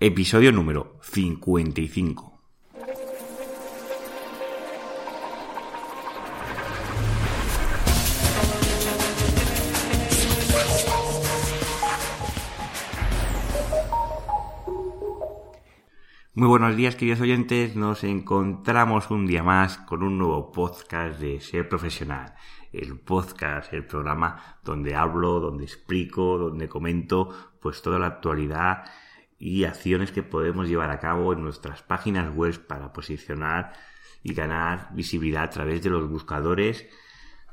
Episodio 0.00 0.52
número 0.52 0.96
55. 1.02 2.40
Muy 16.34 16.46
buenos 16.46 16.76
días, 16.76 16.94
queridos 16.94 17.20
oyentes. 17.20 17.74
Nos 17.74 18.04
encontramos 18.04 19.10
un 19.10 19.26
día 19.26 19.42
más 19.42 19.78
con 19.78 20.04
un 20.04 20.16
nuevo 20.16 20.52
podcast 20.52 21.18
de 21.18 21.40
Ser 21.40 21.68
Profesional. 21.68 22.36
El 22.72 23.00
podcast, 23.00 23.72
el 23.72 23.84
programa 23.84 24.60
donde 24.62 24.94
hablo, 24.94 25.40
donde 25.40 25.64
explico, 25.64 26.38
donde 26.38 26.68
comento, 26.68 27.30
pues 27.60 27.82
toda 27.82 27.98
la 27.98 28.06
actualidad 28.06 28.84
y 29.38 29.64
acciones 29.64 30.12
que 30.12 30.22
podemos 30.22 30.68
llevar 30.68 30.90
a 30.90 30.98
cabo 30.98 31.32
en 31.32 31.42
nuestras 31.42 31.82
páginas 31.82 32.34
web 32.34 32.66
para 32.66 32.92
posicionar 32.92 33.72
y 34.22 34.34
ganar 34.34 34.88
visibilidad 34.92 35.44
a 35.44 35.50
través 35.50 35.82
de 35.82 35.90
los 35.90 36.08
buscadores. 36.08 36.86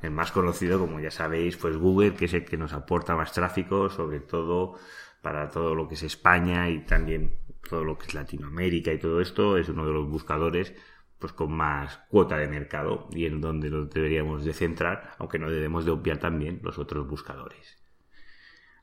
El 0.02 0.12
más 0.12 0.32
conocido, 0.32 0.80
como 0.80 1.00
ya 1.00 1.12
sabéis, 1.12 1.58
pues 1.58 1.78
Google, 1.78 2.16
que 2.16 2.26
es 2.26 2.34
el 2.34 2.46
que 2.46 2.58
nos 2.58 2.74
aporta 2.74 3.16
más 3.16 3.32
tráfico, 3.32 3.90
sobre 3.90 4.20
todo 4.20 4.78
para 5.22 5.50
todo 5.50 5.76
lo 5.76 5.88
que 5.88 5.96
es 5.96 6.04
España 6.04 6.70
y 6.70 6.86
también 6.86 7.40
todo 7.68 7.84
lo 7.84 7.98
que 7.98 8.08
es 8.08 8.14
Latinoamérica 8.14 8.92
y 8.92 9.00
todo 9.00 9.22
esto, 9.22 9.58
es 9.58 9.70
uno 9.70 9.86
de 9.86 9.94
los 9.94 10.08
buscadores 10.08 10.74
pues 11.20 11.34
con 11.34 11.54
más 11.54 11.98
cuota 12.10 12.38
de 12.38 12.48
mercado 12.48 13.08
y 13.12 13.26
en 13.26 13.42
donde 13.42 13.70
nos 13.70 13.90
deberíamos 13.90 14.44
de 14.44 14.54
centrar, 14.54 15.16
aunque 15.18 15.40
no 15.40 15.50
debemos 15.50 15.86
de 15.86 15.92
obviar 15.92 16.18
también 16.18 16.60
los 16.62 16.78
otros 16.78 17.08
buscadores. 17.08 17.85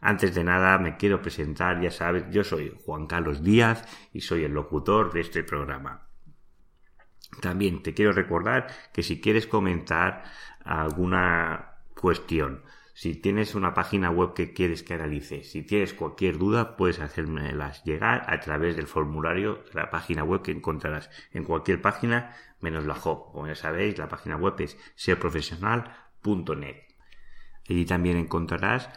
Antes 0.02 0.34
de 0.34 0.45
nada 0.45 0.79
me 0.79 0.98
quiero 0.98 1.23
presentar, 1.23 1.80
ya 1.80 1.91
sabes, 1.91 2.24
yo 2.30 2.45
soy 2.45 2.77
Juan 2.84 3.06
Carlos 3.06 3.43
Díaz 3.43 3.88
y 4.12 4.20
soy 4.20 4.45
el 4.45 4.52
locutor 4.52 5.12
de 5.12 5.20
este 5.20 5.43
programa. 5.45 6.09
También 7.41 7.82
te 7.82 7.95
quiero 7.95 8.12
recordar 8.12 8.66
que 8.93 9.02
si 9.02 9.21
quieres 9.21 9.46
comentar 9.46 10.24
alguna 10.65 11.77
cuestión 11.95 12.62
si 12.95 13.15
tienes 13.15 13.54
una 13.54 13.73
página 13.73 14.10
web 14.10 14.35
que 14.35 14.52
quieres 14.52 14.82
que 14.82 14.95
analice, 14.95 15.45
si 15.45 15.62
tienes 15.62 15.95
cualquier 15.95 16.37
duda, 16.37 16.77
puedes 16.77 17.01
hacérmelas 17.01 17.82
llegar 17.84 18.24
a 18.29 18.38
través 18.40 18.77
del 18.77 18.87
formulario 18.87 19.65
de 19.73 19.80
la 19.80 19.90
página 19.90 20.24
web 20.24 20.43
que 20.43 20.51
encontrarás 20.52 21.10
en 21.32 21.45
cualquier 21.45 21.80
página 21.80 22.37
menos 22.60 22.84
la 22.84 22.95
home. 22.95 23.32
Como 23.32 23.46
ya 23.46 23.55
sabéis, 23.55 23.96
la 23.96 24.09
página 24.09 24.37
web 24.37 24.55
es 24.59 24.77
serprofesional.net. 24.95 26.77
Allí 27.68 27.87
también 27.87 28.18
encontrarás 28.18 28.90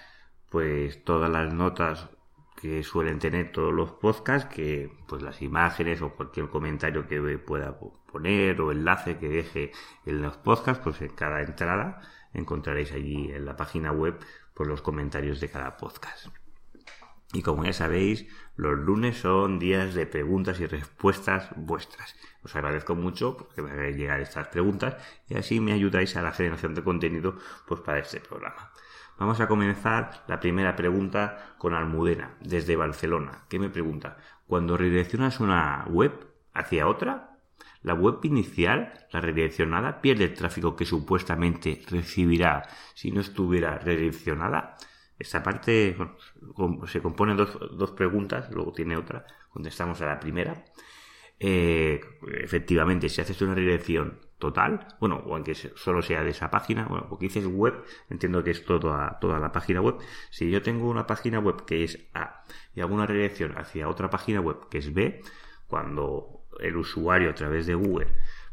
pues 0.56 1.03
todas 1.03 1.30
las 1.30 1.53
notas 1.53 2.08
que 2.56 2.81
suelen 2.81 3.20
tener 3.20 3.52
todos 3.52 3.73
los 3.73 3.92
podcasts, 3.92 4.48
que 4.56 4.89
pues 5.06 5.22
las 5.22 5.42
imágenes 5.42 6.02
o 6.02 6.14
cualquier 6.16 6.48
comentario 6.48 7.06
que 7.09 7.20
pueda 7.39 7.78
poner 8.09 8.61
o 8.61 8.72
enlace 8.72 9.17
que 9.17 9.28
deje 9.28 9.73
en 10.06 10.22
los 10.22 10.38
podcasts, 10.38 10.81
pues 10.81 11.02
en 11.02 11.09
cada 11.09 11.42
entrada 11.42 12.00
encontraréis 12.33 12.94
allí 12.94 13.33
en 13.33 13.44
la 13.44 13.58
página 13.58 13.92
web 13.92 14.17
por 14.53 14.67
los 14.67 14.81
comentarios 14.81 15.42
de 15.42 15.50
cada 15.50 15.76
podcast. 15.76 16.28
Y 17.33 17.42
como 17.42 17.66
ya 17.66 17.73
sabéis, 17.73 18.26
los 18.56 18.80
lunes 18.80 19.17
son 19.17 19.59
días 19.59 19.94
de 19.94 20.06
preguntas 20.06 20.61
y 20.61 20.67
respuestas 20.67 21.50
vuestras. 21.58 22.16
Os 22.45 22.56
agradezco 22.56 22.95
mucho 22.95 23.36
porque 23.36 23.61
me 23.61 23.72
hagáis 23.72 23.98
llegar 23.98 24.22
estas 24.22 24.48
preguntas 24.48 24.95
y 25.28 25.36
así 25.36 25.59
me 25.59 25.73
ayudáis 25.73 26.16
a 26.16 26.22
la 26.22 26.31
generación 26.31 26.76
de 26.76 26.83
contenido 26.86 27.36
pues, 27.67 27.81
para 27.81 28.00
este 28.00 28.22
programa. 28.22 28.72
Vamos 29.17 29.39
a 29.39 29.47
comenzar 29.47 30.25
la 30.27 30.41
primera 30.41 30.75
pregunta 30.75 31.55
con 31.58 31.73
Almudena, 31.73 32.35
desde 32.41 32.75
Barcelona, 32.75 33.45
que 33.47 33.59
me 33.59 33.69
pregunta, 33.69 34.17
cuando 34.45 34.75
redireccionas 34.75 35.39
una 35.39 35.85
web 35.88 36.11
hacia 36.53 36.88
otra, 36.88 37.39
la 37.81 37.93
web 37.93 38.19
inicial, 38.23 39.08
la 39.11 39.21
redireccionada, 39.21 40.02
pierde 40.02 40.25
el 40.25 40.33
tráfico 40.33 40.75
que 40.75 40.86
supuestamente 40.86 41.81
recibirá 41.89 42.63
si 42.93 43.11
no 43.11 43.21
estuviera 43.21 43.77
redireccionada. 43.77 44.76
Esta 45.17 45.42
parte 45.42 45.95
se 46.87 47.02
compone 47.02 47.36
de 47.36 47.45
dos, 47.45 47.92
preguntas, 47.92 48.52
luego 48.52 48.73
tiene 48.73 48.97
otra, 48.97 49.26
contestamos 49.49 50.02
a 50.02 50.08
la 50.08 50.20
primera. 50.20 50.65
Eh, 51.39 52.02
efectivamente, 52.43 53.08
si 53.08 53.21
haces 53.21 53.42
una 53.42 53.55
redirección 53.55 54.20
total, 54.37 54.87
bueno, 54.99 55.23
o 55.25 55.35
aunque 55.35 55.55
solo 55.55 56.01
sea 56.01 56.23
de 56.23 56.31
esa 56.31 56.49
página, 56.49 56.85
bueno, 56.87 57.07
porque 57.09 57.25
dices 57.25 57.45
web, 57.45 57.83
entiendo 58.09 58.43
que 58.43 58.51
es 58.51 58.65
toda, 58.65 59.17
toda 59.19 59.39
la 59.39 59.51
página 59.51 59.81
web. 59.81 59.95
Si 60.29 60.49
yo 60.51 60.61
tengo 60.61 60.89
una 60.89 61.07
página 61.07 61.39
web 61.39 61.65
que 61.65 61.83
es 61.83 62.07
A 62.13 62.43
y 62.73 62.81
hago 62.81 62.93
una 62.93 63.05
redirección 63.05 63.57
hacia 63.57 63.87
otra 63.87 64.09
página 64.09 64.41
web 64.41 64.67
que 64.69 64.79
es 64.79 64.93
B, 64.93 65.21
cuando 65.67 66.45
el 66.59 66.75
usuario 66.77 67.29
a 67.29 67.33
través 67.35 67.65
de 67.65 67.75
Google, 67.75 68.07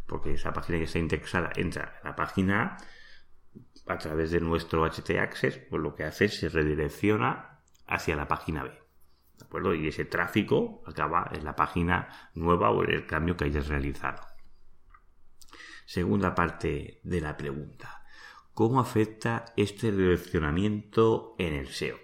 porque 0.06 0.32
esa 0.34 0.52
página 0.52 0.78
ya 0.78 0.84
está 0.84 0.98
indexada, 0.98 1.50
entra 1.56 2.00
a 2.02 2.08
la 2.08 2.16
página 2.16 2.62
A, 2.62 3.92
a 3.92 3.98
través 3.98 4.30
de 4.30 4.40
nuestro 4.40 4.84
HT 4.84 5.10
Access, 5.18 5.58
pues 5.58 5.82
lo 5.82 5.94
que 5.94 6.04
hace 6.04 6.26
es 6.26 6.38
se 6.38 6.48
redirecciona 6.48 7.60
hacia 7.86 8.16
la 8.16 8.28
página 8.28 8.62
B. 8.62 8.70
¿De 8.70 9.44
acuerdo? 9.44 9.74
Y 9.74 9.88
ese 9.88 10.04
tráfico 10.04 10.82
acaba 10.86 11.28
en 11.32 11.44
la 11.44 11.56
página 11.56 12.30
nueva 12.34 12.70
o 12.70 12.84
en 12.84 12.90
el 12.90 13.06
cambio 13.06 13.36
que 13.36 13.46
hayas 13.46 13.66
realizado. 13.66 14.31
Segunda 15.92 16.34
parte 16.34 17.00
de 17.02 17.20
la 17.20 17.36
pregunta. 17.36 18.02
¿Cómo 18.54 18.80
afecta 18.80 19.44
este 19.58 19.90
redireccionamiento 19.90 21.34
en 21.38 21.52
el 21.52 21.68
SEO? 21.68 21.98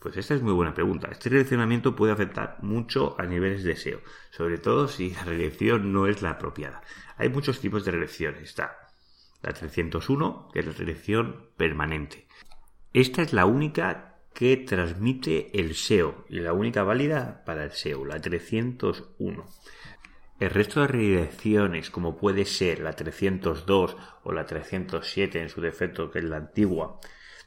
Pues 0.00 0.16
esta 0.16 0.34
es 0.34 0.42
muy 0.42 0.52
buena 0.52 0.74
pregunta. 0.74 1.06
Este 1.08 1.28
redireccionamiento 1.28 1.94
puede 1.94 2.12
afectar 2.12 2.58
mucho 2.62 3.14
a 3.20 3.26
niveles 3.26 3.62
de 3.62 3.76
SEO, 3.76 4.00
sobre 4.32 4.58
todo 4.58 4.88
si 4.88 5.10
la 5.10 5.22
redirección 5.22 5.92
no 5.92 6.08
es 6.08 6.20
la 6.20 6.30
apropiada. 6.30 6.82
Hay 7.16 7.28
muchos 7.28 7.60
tipos 7.60 7.84
de 7.84 7.92
redirecciones. 7.92 8.42
Está 8.42 8.88
la 9.40 9.52
301, 9.52 10.48
que 10.52 10.58
es 10.58 10.66
la 10.66 10.72
redirección 10.72 11.46
permanente. 11.56 12.26
Esta 12.92 13.22
es 13.22 13.32
la 13.32 13.46
única 13.46 14.16
que 14.34 14.56
transmite 14.56 15.60
el 15.60 15.76
SEO 15.76 16.24
y 16.28 16.40
la 16.40 16.54
única 16.54 16.82
válida 16.82 17.44
para 17.44 17.62
el 17.62 17.70
SEO, 17.70 18.04
la 18.04 18.20
301. 18.20 19.46
El 20.42 20.50
resto 20.50 20.80
de 20.80 20.88
redirecciones, 20.88 21.88
como 21.88 22.16
puede 22.16 22.44
ser 22.46 22.80
la 22.80 22.94
302 22.94 23.96
o 24.24 24.32
la 24.32 24.44
307 24.44 25.40
en 25.40 25.48
su 25.48 25.60
defecto, 25.60 26.10
que 26.10 26.18
es 26.18 26.24
la 26.24 26.38
antigua, 26.38 26.98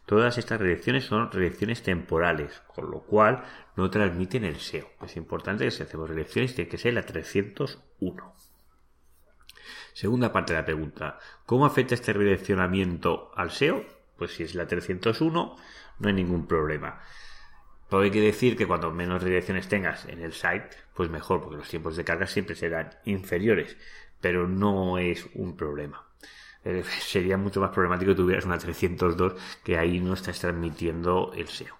Todas 0.05 0.37
estas 0.37 0.61
redirecciones 0.61 1.03
son 1.03 1.29
redirecciones 1.29 1.81
temporales, 1.83 2.61
con 2.73 2.91
lo 2.91 3.01
cual 3.01 3.43
no 3.75 3.89
transmiten 3.89 4.45
el 4.45 4.57
SEO. 4.57 4.87
Es 5.03 5.17
importante 5.17 5.65
que 5.65 5.71
si 5.71 5.83
hacemos 5.83 6.07
redirecciones 6.07 6.55
tiene 6.55 6.69
que 6.69 6.77
ser 6.77 6.93
la 6.93 7.01
301. 7.01 8.35
Segunda 9.93 10.31
parte 10.31 10.53
de 10.53 10.59
la 10.59 10.65
pregunta. 10.65 11.19
¿Cómo 11.45 11.65
afecta 11.65 11.95
este 11.95 12.13
redireccionamiento 12.13 13.31
al 13.35 13.49
SEO? 13.49 13.83
Pues 14.15 14.35
si 14.35 14.43
es 14.43 14.55
la 14.55 14.67
301, 14.67 15.57
no 15.99 16.07
hay 16.07 16.13
ningún 16.13 16.47
problema. 16.47 17.01
Todo 17.95 18.03
hay 18.03 18.11
que 18.11 18.19
decir 18.19 18.57
que 18.57 18.67
cuanto 18.67 18.91
menos 18.91 19.23
redirecciones 19.23 19.69
tengas 19.69 20.03
en 20.03 20.19
el 20.19 20.33
site, 20.33 20.67
pues 20.93 21.09
mejor, 21.09 21.39
porque 21.39 21.55
los 21.55 21.69
tiempos 21.69 21.95
de 21.95 22.03
carga 22.03 22.27
siempre 22.27 22.53
serán 22.53 22.89
inferiores, 23.05 23.77
pero 24.19 24.49
no 24.49 24.97
es 24.97 25.29
un 25.33 25.55
problema. 25.55 26.03
Eh, 26.65 26.83
sería 26.99 27.37
mucho 27.37 27.61
más 27.61 27.71
problemático 27.71 28.11
que 28.11 28.17
tuvieras 28.17 28.43
una 28.43 28.57
302 28.57 29.35
que 29.63 29.77
ahí 29.77 30.01
no 30.01 30.13
estás 30.13 30.41
transmitiendo 30.41 31.31
el 31.37 31.47
SEO. 31.47 31.73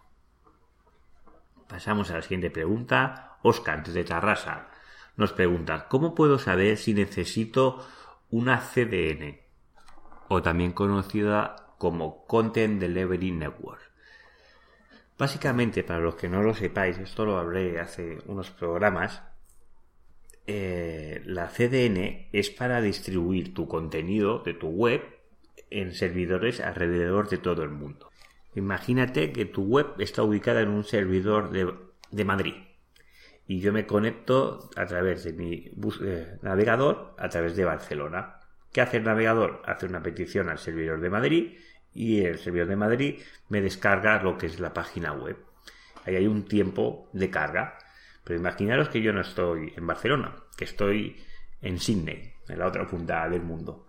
Pasamos 1.67 2.09
a 2.11 2.13
la 2.13 2.21
siguiente 2.21 2.49
pregunta. 2.49 3.37
Oscar, 3.41 3.83
desde 3.83 4.05
Tarrasa, 4.05 4.69
nos 5.17 5.33
pregunta, 5.33 5.89
¿cómo 5.89 6.15
puedo 6.15 6.39
saber 6.39 6.77
si 6.77 6.93
necesito 6.93 7.85
una 8.29 8.61
CDN? 8.61 9.41
O 10.29 10.41
también 10.41 10.71
conocida 10.71 11.73
como 11.77 12.25
Content 12.25 12.79
Delivery 12.79 13.33
Network. 13.33 13.94
Básicamente, 15.17 15.83
para 15.83 15.99
los 15.99 16.15
que 16.15 16.27
no 16.27 16.43
lo 16.43 16.53
sepáis, 16.53 16.97
esto 16.97 17.25
lo 17.25 17.37
hablé 17.37 17.79
hace 17.79 18.17
unos 18.25 18.51
programas, 18.51 19.23
eh, 20.47 21.21
la 21.25 21.47
CDN 21.47 22.27
es 22.31 22.49
para 22.51 22.81
distribuir 22.81 23.53
tu 23.53 23.67
contenido 23.67 24.39
de 24.39 24.53
tu 24.53 24.67
web 24.67 25.01
en 25.69 25.93
servidores 25.93 26.59
alrededor 26.59 27.29
de 27.29 27.37
todo 27.37 27.63
el 27.63 27.69
mundo. 27.69 28.11
Imagínate 28.55 29.31
que 29.31 29.45
tu 29.45 29.63
web 29.63 29.87
está 29.99 30.23
ubicada 30.23 30.61
en 30.61 30.69
un 30.69 30.83
servidor 30.83 31.51
de, 31.51 32.25
Madrid 32.25 32.55
y 33.47 33.59
yo 33.59 33.73
me 33.73 33.85
conecto 33.85 34.69
a 34.75 34.85
través 34.85 35.23
de 35.23 35.33
mi 35.33 35.71
eh, 36.01 36.37
navegador 36.41 37.15
a 37.17 37.27
través 37.29 37.55
de 37.55 37.65
Barcelona. 37.65 38.39
¿Qué 38.71 38.81
hace 38.81 38.97
el 38.97 39.03
navegador? 39.03 39.61
Hace 39.65 39.87
una 39.87 40.03
petición 40.03 40.49
al 40.49 40.59
servidor 40.59 41.01
de 41.01 41.09
Madrid 41.09 41.57
y 41.95 42.25
el 42.25 42.37
servidor 42.37 42.67
de 42.67 42.75
Madrid 42.75 43.21
me 43.49 43.61
descarga 43.61 44.21
lo 44.21 44.37
que 44.37 44.45
es 44.45 44.59
la 44.59 44.73
página 44.73 45.13
web. 45.13 45.37
Ahí 46.05 46.17
hay 46.17 46.27
un 46.27 46.45
tiempo 46.45 47.09
de 47.13 47.31
carga. 47.31 47.79
Pero 48.23 48.39
imaginaros 48.39 48.89
que 48.89 49.01
yo 49.01 49.13
no 49.13 49.21
estoy 49.21 49.73
en 49.75 49.87
Barcelona, 49.87 50.35
que 50.57 50.65
estoy 50.65 51.23
en 51.61 51.79
Sydney, 51.79 52.33
en 52.47 52.59
la 52.59 52.67
otra 52.67 52.87
punta 52.87 53.27
del 53.29 53.41
mundo. 53.41 53.87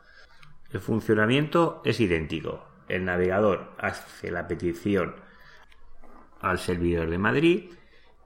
El 0.70 0.81
funcionamiento 0.81 1.82
es 1.85 2.00
idéntico. 2.00 2.67
El 2.88 3.05
navegador 3.05 3.73
hace 3.79 4.31
la 4.31 4.47
petición 4.47 5.17
al 6.41 6.59
servidor 6.59 7.09
de 7.11 7.19
Madrid 7.19 7.70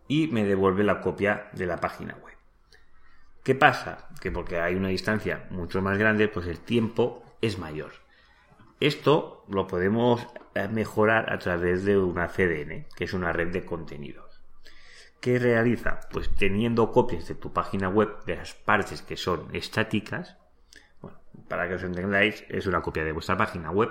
y 0.09 0.27
me 0.27 0.45
devuelve 0.45 0.83
la 0.83 1.01
copia 1.01 1.49
de 1.53 1.67
la 1.67 1.79
página 1.79 2.17
web. 2.17 2.35
¿Qué 3.45 3.55
pasa? 3.55 4.09
Que 4.21 4.33
porque 4.33 4.59
hay 4.59 4.75
una 4.75 4.89
distancia 4.89 5.47
mucho 5.51 5.81
más 5.81 5.97
grande, 5.97 6.29
pues 6.29 6.47
el 6.49 6.59
tiempo 6.59 7.25
es 7.41 7.59
mayor. 7.59 7.93
Esto 8.81 9.45
lo 9.49 9.67
podemos 9.67 10.27
eh, 10.55 10.67
mejorar 10.69 11.31
a 11.33 11.39
través 11.39 11.85
de 11.85 11.99
una 11.99 12.29
CDN, 12.29 12.87
que 12.97 13.05
es 13.05 13.13
una 13.13 13.31
red 13.31 13.49
de 13.49 13.67
contenidos. 13.67 14.41
¿Qué 15.21 15.39
realiza? 15.39 16.01
Pues 16.11 16.35
teniendo 16.35 16.91
copias 16.91 17.29
de 17.29 17.35
tu 17.35 17.53
página 17.53 17.91
web 17.91 18.25
de 18.25 18.37
las 18.37 18.55
partes 18.55 19.03
que 19.03 19.19
son 19.19 19.55
estáticas, 19.55 20.39
bueno, 21.03 21.19
para 21.47 21.69
que 21.69 21.75
os 21.75 21.83
entendáis, 21.83 22.43
es 22.49 22.67
una 22.67 22.81
copia 22.81 23.05
de 23.05 23.13
vuestra 23.13 23.37
página 23.37 23.71
web 23.71 23.91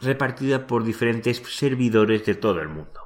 repartida 0.00 0.66
por 0.66 0.82
diferentes 0.82 1.36
servidores 1.38 2.26
de 2.26 2.34
todo 2.34 2.60
el 2.60 2.68
mundo. 2.68 3.00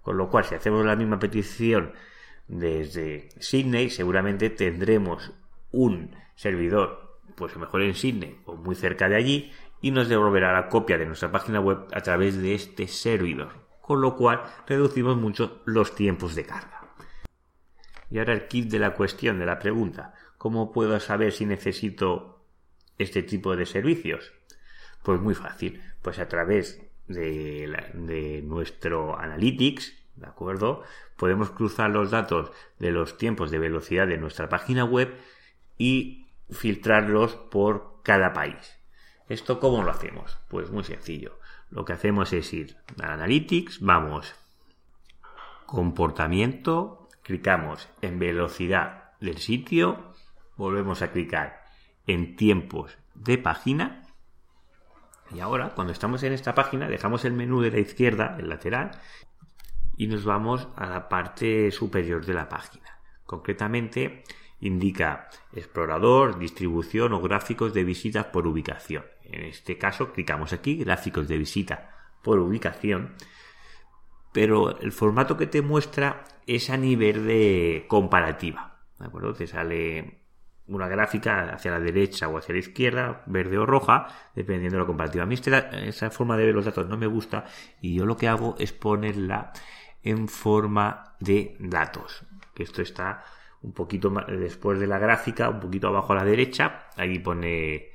Con 0.00 0.16
lo 0.16 0.30
cual, 0.30 0.44
si 0.44 0.54
hacemos 0.54 0.86
la 0.86 0.96
misma 0.96 1.18
petición 1.18 1.92
desde 2.48 3.28
Sydney, 3.38 3.90
seguramente 3.90 4.48
tendremos 4.48 5.32
un 5.72 6.16
servidor, 6.36 7.20
pues 7.36 7.54
mejor 7.56 7.82
en 7.82 7.94
Sydney 7.94 8.40
o 8.46 8.56
muy 8.56 8.74
cerca 8.74 9.10
de 9.10 9.16
allí, 9.16 9.52
y 9.84 9.90
nos 9.90 10.08
devolverá 10.08 10.54
la 10.54 10.70
copia 10.70 10.96
de 10.96 11.04
nuestra 11.04 11.30
página 11.30 11.60
web 11.60 11.88
a 11.92 12.00
través 12.00 12.40
de 12.40 12.54
este 12.54 12.88
servidor. 12.88 13.50
Con 13.82 14.00
lo 14.00 14.16
cual, 14.16 14.42
reducimos 14.66 15.18
mucho 15.18 15.60
los 15.66 15.94
tiempos 15.94 16.34
de 16.34 16.46
carga. 16.46 16.88
Y 18.10 18.18
ahora 18.18 18.32
el 18.32 18.48
kit 18.48 18.70
de 18.70 18.78
la 18.78 18.94
cuestión, 18.94 19.38
de 19.38 19.44
la 19.44 19.58
pregunta. 19.58 20.14
¿Cómo 20.38 20.72
puedo 20.72 20.98
saber 21.00 21.32
si 21.32 21.44
necesito 21.44 22.46
este 22.96 23.22
tipo 23.22 23.56
de 23.56 23.66
servicios? 23.66 24.32
Pues 25.02 25.20
muy 25.20 25.34
fácil, 25.34 25.82
pues 26.00 26.18
a 26.18 26.28
través 26.28 26.80
de, 27.06 28.40
nuestro 28.42 29.18
Analytics, 29.18 29.92
¿de 30.16 30.26
acuerdo? 30.26 30.82
Podemos 31.18 31.50
cruzar 31.50 31.90
los 31.90 32.10
datos 32.10 32.52
de 32.78 32.90
los 32.90 33.18
tiempos 33.18 33.50
de 33.50 33.58
velocidad 33.58 34.06
de 34.06 34.16
nuestra 34.16 34.48
página 34.48 34.86
web 34.86 35.14
y 35.76 36.30
filtrarlos 36.48 37.34
por 37.34 38.00
cada 38.02 38.32
país. 38.32 38.82
¿Esto 39.28 39.58
cómo 39.60 39.82
lo 39.82 39.90
hacemos? 39.90 40.38
Pues 40.48 40.70
muy 40.70 40.84
sencillo. 40.84 41.38
Lo 41.70 41.84
que 41.84 41.94
hacemos 41.94 42.32
es 42.32 42.52
ir 42.52 42.76
a 43.02 43.14
Analytics, 43.14 43.80
vamos, 43.80 44.34
comportamiento, 45.66 47.08
clicamos 47.22 47.88
en 48.02 48.18
velocidad 48.18 49.12
del 49.20 49.38
sitio, 49.38 50.12
volvemos 50.56 51.02
a 51.02 51.10
clicar 51.10 51.64
en 52.06 52.36
tiempos 52.36 52.98
de 53.14 53.38
página 53.38 54.04
y 55.34 55.40
ahora, 55.40 55.70
cuando 55.74 55.92
estamos 55.92 56.22
en 56.22 56.32
esta 56.32 56.54
página, 56.54 56.88
dejamos 56.88 57.24
el 57.24 57.32
menú 57.32 57.60
de 57.60 57.70
la 57.70 57.78
izquierda, 57.78 58.36
el 58.38 58.48
lateral, 58.48 58.92
y 59.96 60.06
nos 60.06 60.24
vamos 60.24 60.68
a 60.76 60.86
la 60.86 61.08
parte 61.08 61.70
superior 61.70 62.24
de 62.24 62.34
la 62.34 62.48
página. 62.48 63.00
Concretamente, 63.24 64.22
indica 64.60 65.28
explorador, 65.52 66.38
distribución 66.38 67.12
o 67.14 67.20
gráficos 67.20 67.72
de 67.74 67.84
visita 67.84 68.30
por 68.30 68.46
ubicación. 68.46 69.04
En 69.34 69.44
este 69.44 69.76
caso, 69.78 70.12
clicamos 70.12 70.52
aquí, 70.52 70.76
gráficos 70.76 71.26
de 71.26 71.38
visita 71.38 71.90
por 72.22 72.38
ubicación, 72.38 73.14
pero 74.32 74.80
el 74.80 74.92
formato 74.92 75.36
que 75.36 75.46
te 75.46 75.60
muestra 75.60 76.24
es 76.46 76.70
a 76.70 76.76
nivel 76.76 77.26
de 77.26 77.84
comparativa. 77.88 78.78
¿De 78.98 79.06
acuerdo? 79.06 79.34
Te 79.34 79.46
sale 79.46 80.20
una 80.66 80.88
gráfica 80.88 81.50
hacia 81.52 81.72
la 81.72 81.80
derecha 81.80 82.28
o 82.28 82.38
hacia 82.38 82.54
la 82.54 82.60
izquierda, 82.60 83.22
verde 83.26 83.58
o 83.58 83.66
roja, 83.66 84.08
dependiendo 84.34 84.76
de 84.76 84.82
la 84.82 84.86
comparativa. 84.86 85.24
A 85.24 85.26
mí 85.26 85.34
este 85.34 85.52
esa 85.88 86.10
forma 86.10 86.36
de 86.36 86.46
ver 86.46 86.54
los 86.54 86.64
datos 86.64 86.88
no 86.88 86.96
me 86.96 87.06
gusta 87.06 87.44
y 87.80 87.94
yo 87.94 88.06
lo 88.06 88.16
que 88.16 88.28
hago 88.28 88.54
es 88.58 88.72
ponerla 88.72 89.52
en 90.02 90.28
forma 90.28 91.16
de 91.20 91.56
datos. 91.58 92.24
Que 92.54 92.62
esto 92.62 92.82
está 92.82 93.24
un 93.62 93.72
poquito 93.72 94.10
más, 94.10 94.26
después 94.28 94.78
de 94.78 94.86
la 94.86 94.98
gráfica, 94.98 95.48
un 95.48 95.60
poquito 95.60 95.88
abajo 95.88 96.12
a 96.12 96.16
la 96.16 96.24
derecha, 96.24 96.86
ahí 96.96 97.18
pone 97.18 97.93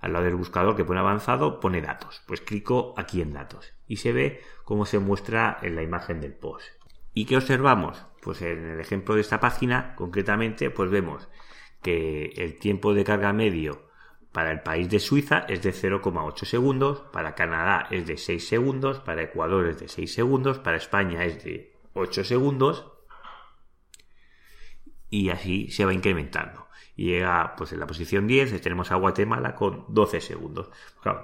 al 0.00 0.12
lado 0.12 0.24
del 0.24 0.36
buscador 0.36 0.76
que 0.76 0.84
pone 0.84 1.00
avanzado, 1.00 1.60
pone 1.60 1.80
datos. 1.80 2.22
Pues 2.26 2.40
clico 2.40 2.94
aquí 2.96 3.20
en 3.20 3.32
datos 3.32 3.72
y 3.86 3.96
se 3.96 4.12
ve 4.12 4.40
cómo 4.64 4.86
se 4.86 4.98
muestra 4.98 5.58
en 5.62 5.76
la 5.76 5.82
imagen 5.82 6.20
del 6.20 6.34
post. 6.34 6.66
¿Y 7.12 7.24
qué 7.24 7.36
observamos? 7.36 8.06
Pues 8.22 8.42
en 8.42 8.70
el 8.70 8.80
ejemplo 8.80 9.14
de 9.14 9.20
esta 9.22 9.40
página, 9.40 9.94
concretamente, 9.96 10.70
pues 10.70 10.90
vemos 10.90 11.28
que 11.82 12.32
el 12.36 12.58
tiempo 12.58 12.94
de 12.94 13.04
carga 13.04 13.32
medio 13.32 13.88
para 14.32 14.52
el 14.52 14.60
país 14.60 14.88
de 14.88 15.00
Suiza 15.00 15.40
es 15.48 15.62
de 15.62 15.72
0,8 15.72 16.44
segundos, 16.44 17.00
para 17.12 17.34
Canadá 17.34 17.88
es 17.90 18.06
de 18.06 18.16
6 18.16 18.46
segundos, 18.46 19.00
para 19.00 19.22
Ecuador 19.22 19.66
es 19.66 19.80
de 19.80 19.88
6 19.88 20.12
segundos, 20.12 20.58
para 20.58 20.76
España 20.76 21.24
es 21.24 21.42
de 21.42 21.72
8 21.94 22.24
segundos 22.24 22.92
y 25.08 25.30
así 25.30 25.68
se 25.70 25.84
va 25.84 25.92
incrementando. 25.92 26.68
Llega 26.96 27.54
pues 27.56 27.72
en 27.72 27.80
la 27.80 27.86
posición 27.86 28.26
10 28.26 28.60
tenemos 28.60 28.92
a 28.92 28.96
Guatemala 28.96 29.54
con 29.54 29.84
12 29.88 30.20
segundos. 30.20 30.70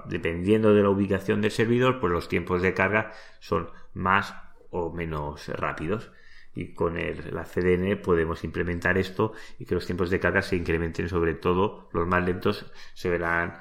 dependiendo 0.07 0.73
de 0.75 0.83
la 0.83 0.91
ubicación 0.91 1.41
del 1.41 1.51
servidor, 1.51 2.01
pues 2.01 2.13
los 2.13 2.29
tiempos 2.29 2.63
de 2.63 2.75
carga 2.75 3.13
son 3.41 3.71
más 3.95 4.35
o 4.71 4.93
menos 4.93 5.49
rápidos 5.49 6.11
y 6.55 6.73
con 6.73 6.97
la 6.97 7.45
CDN 7.45 8.01
podemos 8.01 8.43
implementar 8.43 8.97
esto 8.97 9.33
y 9.59 9.67
que 9.67 9.75
los 9.75 9.85
tiempos 9.85 10.11
de 10.11 10.19
carga 10.19 10.43
se 10.43 10.57
incrementen, 10.57 11.09
sobre 11.09 11.35
todo 11.35 11.91
los 11.93 12.07
más 12.07 12.25
lentos 12.25 12.73
se 12.95 13.11
verán 13.11 13.61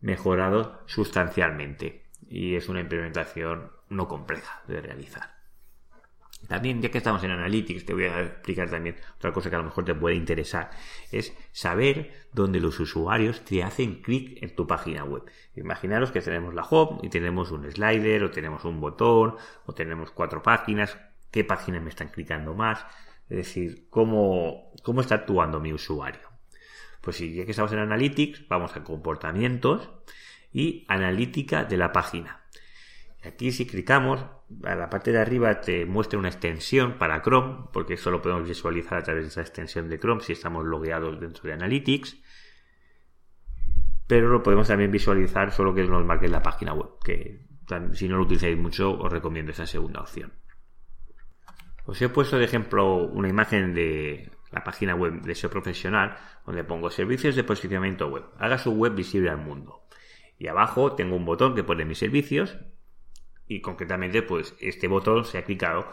mejorados 0.00 0.70
sustancialmente 0.86 2.04
y 2.28 2.56
es 2.56 2.68
una 2.68 2.80
implementación 2.80 3.72
no 3.88 4.06
compleja 4.06 4.62
de 4.68 4.80
realizar. 4.80 5.39
También, 6.48 6.82
ya 6.82 6.90
que 6.90 6.98
estamos 6.98 7.22
en 7.22 7.30
Analytics, 7.30 7.84
te 7.84 7.94
voy 7.94 8.04
a 8.04 8.20
explicar 8.22 8.68
también 8.68 8.96
otra 9.16 9.32
cosa 9.32 9.50
que 9.50 9.56
a 9.56 9.58
lo 9.60 9.64
mejor 9.64 9.84
te 9.84 9.94
puede 9.94 10.16
interesar. 10.16 10.70
Es 11.12 11.32
saber 11.52 12.12
dónde 12.32 12.58
los 12.60 12.80
usuarios 12.80 13.44
te 13.44 13.62
hacen 13.62 14.02
clic 14.02 14.42
en 14.42 14.54
tu 14.54 14.66
página 14.66 15.04
web. 15.04 15.22
Imaginaros 15.54 16.10
que 16.10 16.20
tenemos 16.20 16.54
la 16.54 16.62
home 16.62 17.00
y 17.02 17.08
tenemos 17.08 17.52
un 17.52 17.70
slider 17.70 18.24
o 18.24 18.30
tenemos 18.30 18.64
un 18.64 18.80
botón 18.80 19.36
o 19.66 19.74
tenemos 19.74 20.10
cuatro 20.10 20.42
páginas 20.42 20.96
qué 21.30 21.44
páginas 21.44 21.82
me 21.82 21.90
están 21.90 22.08
clicando 22.08 22.54
más, 22.54 22.84
es 23.28 23.36
decir, 23.36 23.86
cómo, 23.90 24.72
cómo 24.82 25.00
está 25.00 25.16
actuando 25.16 25.60
mi 25.60 25.72
usuario. 25.72 26.28
Pues 27.00 27.16
si 27.16 27.32
ya 27.32 27.44
que 27.44 27.52
estamos 27.52 27.72
en 27.72 27.78
Analytics, 27.78 28.46
vamos 28.48 28.76
a 28.76 28.84
comportamientos 28.84 29.88
y 30.52 30.84
analítica 30.88 31.64
de 31.64 31.76
la 31.76 31.92
página. 31.92 32.42
Aquí 33.22 33.52
si 33.52 33.66
clicamos, 33.66 34.24
a 34.64 34.74
la 34.74 34.88
parte 34.88 35.12
de 35.12 35.18
arriba 35.18 35.60
te 35.60 35.84
muestra 35.84 36.18
una 36.18 36.28
extensión 36.28 36.96
para 36.96 37.20
Chrome, 37.20 37.68
porque 37.72 37.94
eso 37.94 38.10
lo 38.10 38.22
podemos 38.22 38.48
visualizar 38.48 38.98
a 38.98 39.02
través 39.02 39.24
de 39.24 39.28
esa 39.28 39.42
extensión 39.42 39.88
de 39.90 39.98
Chrome 39.98 40.22
si 40.22 40.32
estamos 40.32 40.64
logueados 40.64 41.20
dentro 41.20 41.42
de 41.44 41.52
Analytics. 41.52 42.18
Pero 44.06 44.28
lo 44.28 44.42
podemos 44.42 44.68
también 44.68 44.90
visualizar 44.90 45.52
solo 45.52 45.74
que 45.74 45.84
nos 45.84 46.04
marque 46.04 46.28
la 46.28 46.42
página 46.42 46.72
web, 46.72 46.88
que 47.04 47.46
si 47.92 48.08
no 48.08 48.16
lo 48.16 48.22
utilizáis 48.22 48.56
mucho 48.56 48.98
os 48.98 49.12
recomiendo 49.12 49.52
esa 49.52 49.66
segunda 49.66 50.00
opción. 50.00 50.32
Os 51.84 52.00
he 52.00 52.08
puesto 52.08 52.38
de 52.38 52.44
ejemplo 52.44 53.04
una 53.04 53.28
imagen 53.28 53.74
de 53.74 54.30
la 54.50 54.64
página 54.64 54.94
web 54.94 55.20
de 55.22 55.34
SEO 55.34 55.50
profesional 55.50 56.16
donde 56.46 56.64
pongo 56.64 56.90
servicios 56.90 57.36
de 57.36 57.44
posicionamiento 57.44 58.08
web. 58.08 58.24
Haga 58.38 58.58
su 58.58 58.72
web 58.72 58.94
visible 58.94 59.30
al 59.30 59.38
mundo. 59.38 59.82
Y 60.38 60.48
abajo 60.48 60.94
tengo 60.94 61.16
un 61.16 61.24
botón 61.24 61.54
que 61.54 61.62
pone 61.62 61.84
mis 61.84 61.98
servicios 61.98 62.58
y 63.50 63.60
concretamente 63.60 64.22
pues 64.22 64.54
este 64.60 64.86
botón 64.86 65.24
se 65.24 65.36
ha 65.36 65.42
clicado 65.42 65.84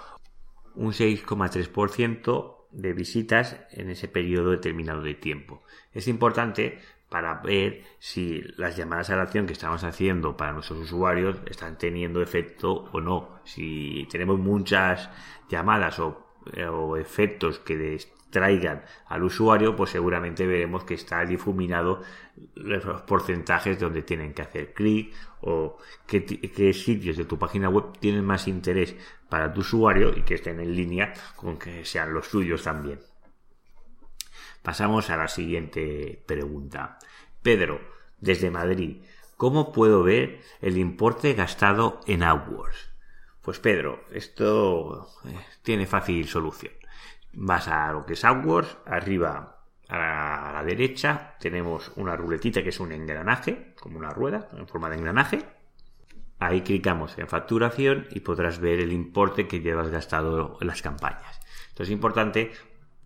un 0.75 0.93
6,3% 0.93 2.55
de 2.69 2.93
visitas 2.93 3.57
en 3.71 3.89
ese 3.89 4.07
periodo 4.07 4.51
determinado 4.51 5.01
de 5.01 5.15
tiempo. 5.15 5.63
Es 5.91 6.07
importante 6.07 6.77
para 7.09 7.41
ver 7.41 7.81
si 7.97 8.43
las 8.57 8.77
llamadas 8.77 9.09
a 9.09 9.15
la 9.15 9.23
acción 9.23 9.47
que 9.47 9.53
estamos 9.53 9.83
haciendo 9.83 10.37
para 10.37 10.53
nuestros 10.53 10.81
usuarios 10.81 11.37
están 11.47 11.79
teniendo 11.79 12.21
efecto 12.21 12.89
o 12.91 13.01
no. 13.01 13.39
Si 13.43 14.07
tenemos 14.11 14.37
muchas 14.37 15.09
llamadas 15.49 15.99
o, 15.99 16.25
efectos 16.95 17.57
que 17.59 17.97
distraigan 18.27 18.84
al 19.07 19.24
usuario, 19.24 19.75
pues 19.75 19.91
seguramente 19.91 20.46
veremos 20.46 20.84
que 20.84 20.96
está 20.96 21.25
difuminado 21.25 22.01
los 22.55 23.01
porcentajes 23.03 23.79
donde 23.79 24.01
tienen 24.01 24.34
que 24.34 24.41
hacer 24.41 24.74
clic 24.74 25.13
o 25.41 25.77
qué, 26.05 26.25
qué 26.25 26.74
sitios 26.74 27.15
de 27.15 27.25
tu 27.25 27.39
página 27.39 27.69
web 27.69 27.98
tienen 28.00 28.25
más 28.25 28.48
interés 28.48 28.96
para 29.29 29.53
tu 29.53 29.62
usuario 29.62 30.15
y 30.15 30.24
que 30.24 30.36
estén 30.36 30.60
en 30.60 30.75
línea 30.75 31.13
con 31.36 31.57
que 31.57 31.86
sean 31.86 32.13
los 32.13 32.27
suyos 32.27 32.63
también. 32.63 33.00
Pasamos 34.62 35.10
a 35.10 35.17
la 35.17 35.29
siguiente 35.29 36.22
pregunta. 36.27 37.00
Pedro, 37.41 37.79
desde 38.19 38.51
Madrid, 38.51 39.03
¿cómo 39.38 39.72
puedo 39.72 40.03
ver 40.03 40.41
el 40.62 40.77
importe 40.77 41.34
gastado 41.34 42.01
en 42.07 42.24
AdWords? 42.24 42.89
Pues 43.41 43.60
Pedro, 43.60 44.03
esto 44.12 45.07
eh, 45.25 45.39
tiene 45.63 45.86
fácil 45.86 46.27
solución. 46.27 46.74
Vas 47.39 47.67
a 47.67 47.91
lo 47.91 48.03
que 48.03 48.13
es 48.13 48.25
AdWords, 48.25 48.77
arriba 48.88 49.60
a 49.89 50.53
la, 50.53 50.63
derecha 50.65 51.36
tenemos 51.39 51.91
una 51.96 52.15
ruletita 52.15 52.63
que 52.63 52.70
es 52.70 52.79
un 52.79 52.91
engranaje, 52.91 53.75
como 53.79 54.00
una 54.00 54.10
rueda 54.10 54.50
en 54.58 54.67
forma 54.67 54.89
de 54.89 54.96
engranaje. 54.98 55.46
Ahí 56.39 56.62
clicamos 56.62 57.15
en 57.20 57.27
facturación 57.27 58.08
y 58.10 58.22
podrás 58.22 58.60
ver 58.60 58.79
el 58.79 58.91
importe 58.91 59.48
que 59.48 59.62
llevas 59.62 59.89
gastado 59.89 60.58
en 60.60 60.65
las 60.65 60.82
campañas. 60.82 61.39
Esto 61.70 61.84
es 61.84 61.91
importante 61.91 62.51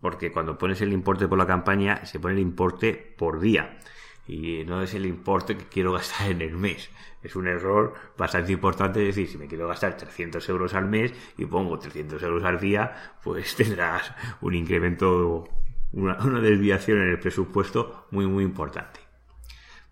porque 0.00 0.32
cuando 0.32 0.56
pones 0.56 0.80
el 0.80 0.94
importe 0.94 1.28
por 1.28 1.36
la 1.36 1.46
campaña 1.46 2.06
se 2.06 2.18
pone 2.18 2.32
el 2.32 2.40
importe 2.40 3.14
por 3.18 3.38
día 3.38 3.78
y 4.26 4.64
no 4.64 4.82
es 4.82 4.94
el 4.94 5.06
importe 5.06 5.56
que 5.56 5.64
quiero 5.64 5.92
gastar 5.92 6.30
en 6.30 6.42
el 6.42 6.56
mes. 6.56 6.90
Es 7.22 7.36
un 7.36 7.48
error 7.48 7.94
bastante 8.16 8.52
importante 8.52 9.00
decir, 9.00 9.28
si 9.28 9.38
me 9.38 9.46
quiero 9.46 9.68
gastar 9.68 9.96
300 9.96 10.48
euros 10.48 10.74
al 10.74 10.86
mes 10.86 11.12
y 11.36 11.44
pongo 11.46 11.78
300 11.78 12.22
euros 12.22 12.44
al 12.44 12.60
día, 12.60 13.16
pues 13.22 13.54
tendrás 13.56 14.12
un 14.40 14.54
incremento, 14.54 15.48
una, 15.92 16.16
una 16.24 16.40
desviación 16.40 16.98
en 17.02 17.08
el 17.08 17.18
presupuesto 17.18 18.06
muy, 18.10 18.26
muy 18.26 18.44
importante. 18.44 19.00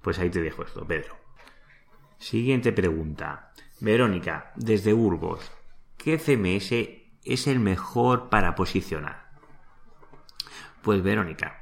Pues 0.02 0.18
ahí 0.18 0.30
te 0.30 0.40
dejo 0.40 0.62
esto, 0.62 0.86
Pedro. 0.86 1.16
Siguiente 2.18 2.72
pregunta. 2.72 3.52
Verónica, 3.80 4.52
desde 4.56 4.92
Burgos, 4.92 5.50
¿qué 5.96 6.18
CMS 6.18 6.72
es 7.24 7.46
el 7.46 7.60
mejor 7.60 8.28
para 8.28 8.54
posicionar? 8.54 9.30
Pues 10.82 11.02
Verónica, 11.02 11.59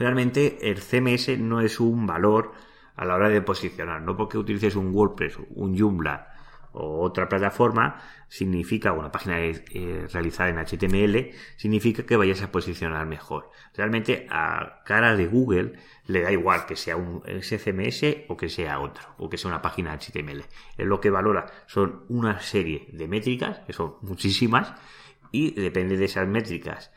realmente 0.00 0.70
el 0.70 0.78
CMS 0.80 1.38
no 1.38 1.60
es 1.60 1.78
un 1.78 2.06
valor 2.06 2.52
a 2.96 3.04
la 3.04 3.14
hora 3.14 3.28
de 3.28 3.42
posicionar, 3.42 4.00
no 4.00 4.16
porque 4.16 4.38
utilices 4.38 4.74
un 4.74 4.94
WordPress, 4.94 5.38
un 5.50 5.78
Joomla 5.78 6.26
o 6.72 7.02
otra 7.02 7.28
plataforma, 7.28 8.00
significa 8.28 8.92
una 8.92 9.12
página 9.12 9.40
eh, 9.40 10.06
realizada 10.10 10.48
en 10.48 10.58
HTML, 10.58 11.32
significa 11.56 12.04
que 12.04 12.16
vayas 12.16 12.40
a 12.42 12.50
posicionar 12.50 13.06
mejor. 13.06 13.50
Realmente 13.74 14.26
a 14.30 14.82
cara 14.86 15.16
de 15.16 15.26
Google 15.26 15.72
le 16.06 16.22
da 16.22 16.32
igual 16.32 16.64
que 16.64 16.76
sea 16.76 16.96
un 16.96 17.22
SCMS 17.42 18.24
o 18.28 18.38
que 18.38 18.48
sea 18.48 18.80
otro, 18.80 19.02
o 19.18 19.28
que 19.28 19.36
sea 19.36 19.50
una 19.50 19.60
página 19.60 19.92
HTML. 19.98 20.44
Es 20.78 20.86
lo 20.86 21.00
que 21.00 21.10
valora 21.10 21.46
son 21.66 22.04
una 22.08 22.40
serie 22.40 22.88
de 22.92 23.06
métricas, 23.06 23.58
que 23.66 23.74
son 23.74 23.96
muchísimas, 24.00 24.72
y 25.30 25.50
depende 25.60 25.98
de 25.98 26.06
esas 26.06 26.26
métricas 26.26 26.90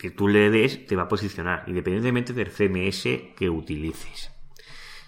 que 0.00 0.10
tú 0.10 0.28
le 0.28 0.50
des, 0.50 0.86
te 0.86 0.96
va 0.96 1.02
a 1.02 1.08
posicionar, 1.08 1.64
independientemente 1.66 2.32
del 2.32 2.50
CMS 2.50 3.34
que 3.36 3.50
utilices. 3.50 4.30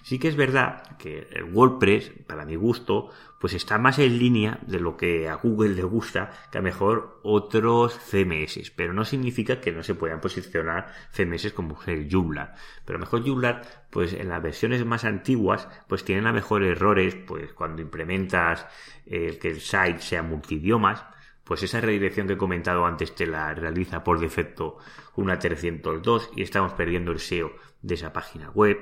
Sí 0.03 0.19
que 0.19 0.29
es 0.29 0.37
verdad 0.37 0.97
que 0.99 1.29
el 1.33 1.45
WordPress, 1.45 2.11
para 2.27 2.45
mi 2.45 2.57
gusto, 2.57 3.11
pues 3.41 3.55
está 3.55 3.79
más 3.79 3.99
en 3.99 4.19
línea 4.19 4.59
de 4.67 4.81
lo 4.81 4.97
que 4.97 5.29
a 5.29 5.37
Google 5.37 5.75
le 5.75 5.85
gusta 5.85 6.31
que 6.51 6.59
a 6.59 6.63
mejor 6.63 7.21
otros 7.23 7.99
CMS, 7.99 8.71
pero 8.77 8.93
no 8.93 9.05
significa 9.05 9.61
que 9.61 9.73
no 9.73 9.83
se 9.83 9.95
puedan 9.95 10.21
posicionar 10.21 10.93
CMS 11.13 11.53
como 11.53 11.79
el 11.87 12.09
Joomla. 12.11 12.55
Pero 12.85 12.99
mejor 12.99 13.25
Joomla, 13.25 13.63
pues 13.91 14.13
en 14.13 14.29
las 14.29 14.43
versiones 14.43 14.85
más 14.85 15.05
antiguas, 15.05 15.69
pues 15.89 16.05
tienen 16.05 16.27
a 16.27 16.33
mejor 16.33 16.63
errores, 16.65 17.15
pues 17.15 17.53
cuando 17.53 17.81
implementas 17.81 18.67
el 19.07 19.39
que 19.39 19.49
el 19.49 19.61
site 19.61 20.01
sea 20.01 20.23
multidiomas, 20.23 21.05
pues 21.45 21.63
esa 21.63 21.81
redirección 21.81 22.27
que 22.27 22.35
he 22.35 22.39
comentado 22.39 22.87
antes 22.87 23.15
te 23.15 23.27
la 23.27 23.55
realiza 23.55 24.05
por 24.05 24.21
defecto 24.21 24.79
una 25.17 25.39
302 25.39 26.31
y 26.37 26.43
estamos 26.43 26.73
perdiendo 26.73 27.13
el 27.13 27.19
SEO 27.19 27.53
de 27.83 27.95
esa 27.95 28.13
página 28.13 28.51
web. 28.51 28.79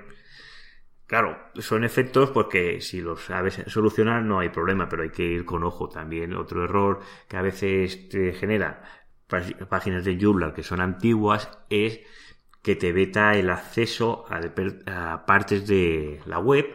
Claro, 1.06 1.38
son 1.56 1.82
efectos 1.82 2.30
porque 2.30 2.80
si 2.80 3.00
los 3.00 3.24
sabes 3.24 3.62
solucionar 3.66 4.22
no 4.22 4.38
hay 4.38 4.50
problema, 4.50 4.88
pero 4.88 5.02
hay 5.02 5.10
que 5.10 5.24
ir 5.24 5.44
con 5.44 5.64
ojo 5.64 5.88
también. 5.88 6.34
Otro 6.34 6.62
error 6.62 7.00
que 7.26 7.36
a 7.36 7.42
veces 7.42 8.08
te 8.08 8.32
genera 8.32 8.84
páginas 9.26 10.04
de 10.04 10.18
Joomla 10.20 10.54
que 10.54 10.62
son 10.62 10.80
antiguas 10.80 11.50
es 11.68 12.00
que 12.62 12.76
te 12.76 12.92
veta 12.92 13.34
el 13.34 13.50
acceso 13.50 14.24
a, 14.28 15.24
partes 15.26 15.66
de 15.66 16.20
la 16.26 16.38
web 16.38 16.66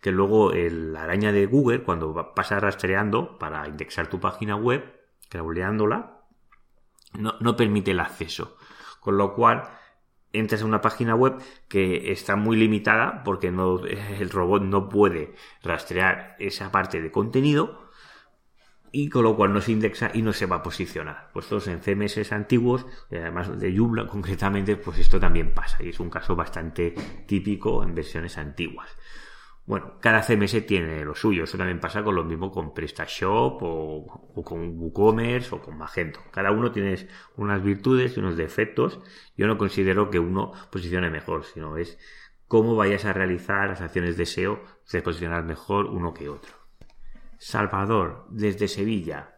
que 0.00 0.12
luego 0.12 0.52
la 0.52 1.02
araña 1.02 1.32
de 1.32 1.46
Google 1.46 1.82
cuando 1.82 2.32
pasa 2.34 2.60
rastreando 2.60 3.38
para 3.38 3.66
indexar 3.66 4.08
tu 4.08 4.20
página 4.20 4.56
web 4.56 5.01
crawleándola, 5.32 6.20
no, 7.18 7.34
no 7.40 7.56
permite 7.56 7.92
el 7.92 8.00
acceso. 8.00 8.56
Con 9.00 9.16
lo 9.16 9.34
cual, 9.34 9.62
entras 10.32 10.62
a 10.62 10.66
una 10.66 10.82
página 10.82 11.14
web 11.14 11.42
que 11.68 12.12
está 12.12 12.36
muy 12.36 12.56
limitada 12.56 13.22
porque 13.24 13.48
el 14.20 14.30
robot 14.30 14.62
no 14.62 14.88
puede 14.88 15.34
rastrear 15.62 16.36
esa 16.38 16.70
parte 16.70 17.00
de 17.00 17.10
contenido 17.10 17.90
y 18.94 19.08
con 19.08 19.24
lo 19.24 19.36
cual 19.36 19.54
no 19.54 19.62
se 19.62 19.72
indexa 19.72 20.10
y 20.12 20.20
no 20.20 20.34
se 20.34 20.44
va 20.44 20.56
a 20.56 20.62
posicionar. 20.62 21.30
Puestos 21.32 21.66
en 21.66 21.80
CMS 21.80 22.30
antiguos, 22.32 22.86
además 23.10 23.58
de 23.58 23.74
Joomla 23.74 24.06
concretamente, 24.06 24.76
pues 24.76 24.98
esto 24.98 25.18
también 25.18 25.54
pasa 25.54 25.82
y 25.82 25.88
es 25.88 26.00
un 26.00 26.10
caso 26.10 26.36
bastante 26.36 26.94
típico 27.26 27.82
en 27.82 27.94
versiones 27.94 28.36
antiguas. 28.36 28.90
Bueno, 29.64 29.98
cada 30.00 30.22
CMS 30.22 30.66
tiene 30.66 31.04
lo 31.04 31.14
suyo. 31.14 31.44
Eso 31.44 31.56
también 31.56 31.78
pasa 31.78 32.02
con 32.02 32.14
lo 32.14 32.24
mismo 32.24 32.50
con 32.50 32.74
PrestaShop 32.74 33.62
o, 33.62 34.42
con 34.44 34.78
WooCommerce 34.78 35.54
o 35.54 35.62
con 35.62 35.78
Magento. 35.78 36.20
Cada 36.32 36.50
uno 36.50 36.72
tiene 36.72 37.08
unas 37.36 37.62
virtudes 37.62 38.16
y 38.16 38.20
unos 38.20 38.36
defectos. 38.36 39.00
Yo 39.36 39.46
no 39.46 39.58
considero 39.58 40.10
que 40.10 40.18
uno 40.18 40.52
posicione 40.70 41.10
mejor, 41.10 41.44
sino 41.44 41.76
es 41.76 41.98
cómo 42.48 42.74
vayas 42.74 43.04
a 43.04 43.12
realizar 43.12 43.68
las 43.68 43.80
acciones 43.80 44.16
de 44.16 44.26
SEO 44.26 44.62
de 44.92 45.02
posicionar 45.02 45.44
mejor 45.44 45.86
uno 45.86 46.12
que 46.12 46.28
otro. 46.28 46.52
Salvador, 47.38 48.26
desde 48.30 48.68
Sevilla, 48.68 49.36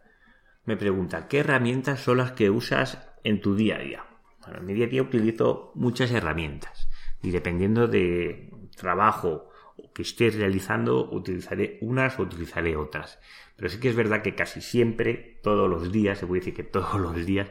me 0.65 0.77
pregunta, 0.77 1.27
¿qué 1.27 1.39
herramientas 1.39 2.01
son 2.01 2.17
las 2.17 2.31
que 2.33 2.49
usas 2.49 3.07
en 3.23 3.41
tu 3.41 3.55
día 3.55 3.75
a 3.75 3.79
día? 3.79 4.05
Bueno, 4.41 4.59
en 4.59 4.65
mi 4.65 4.73
día 4.73 4.85
a 4.85 4.89
día 4.89 5.01
utilizo 5.01 5.71
muchas 5.75 6.11
herramientas 6.11 6.89
y 7.21 7.31
dependiendo 7.31 7.87
de 7.87 8.51
trabajo, 8.75 9.49
que 9.93 10.01
esté 10.01 10.29
realizando, 10.29 11.09
utilizaré 11.11 11.77
unas 11.81 12.19
o 12.19 12.23
utilizaré 12.23 12.75
otras. 12.75 13.19
Pero 13.55 13.69
sí 13.69 13.79
que 13.79 13.89
es 13.89 13.95
verdad 13.95 14.21
que 14.21 14.35
casi 14.35 14.61
siempre, 14.61 15.39
todos 15.43 15.69
los 15.69 15.91
días, 15.91 16.19
se 16.19 16.27
puede 16.27 16.41
decir 16.41 16.53
que 16.53 16.63
todos 16.63 16.99
los 16.99 17.25
días, 17.25 17.49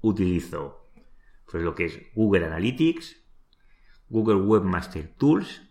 utilizo 0.00 0.86
pues 1.50 1.62
lo 1.62 1.74
que 1.74 1.86
es 1.86 2.00
Google 2.14 2.46
Analytics, 2.46 3.22
Google 4.08 4.36
Webmaster 4.36 5.08
Tools 5.16 5.62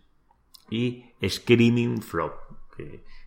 y 0.70 1.04
Screaming 1.26 2.02
Flow. 2.02 2.32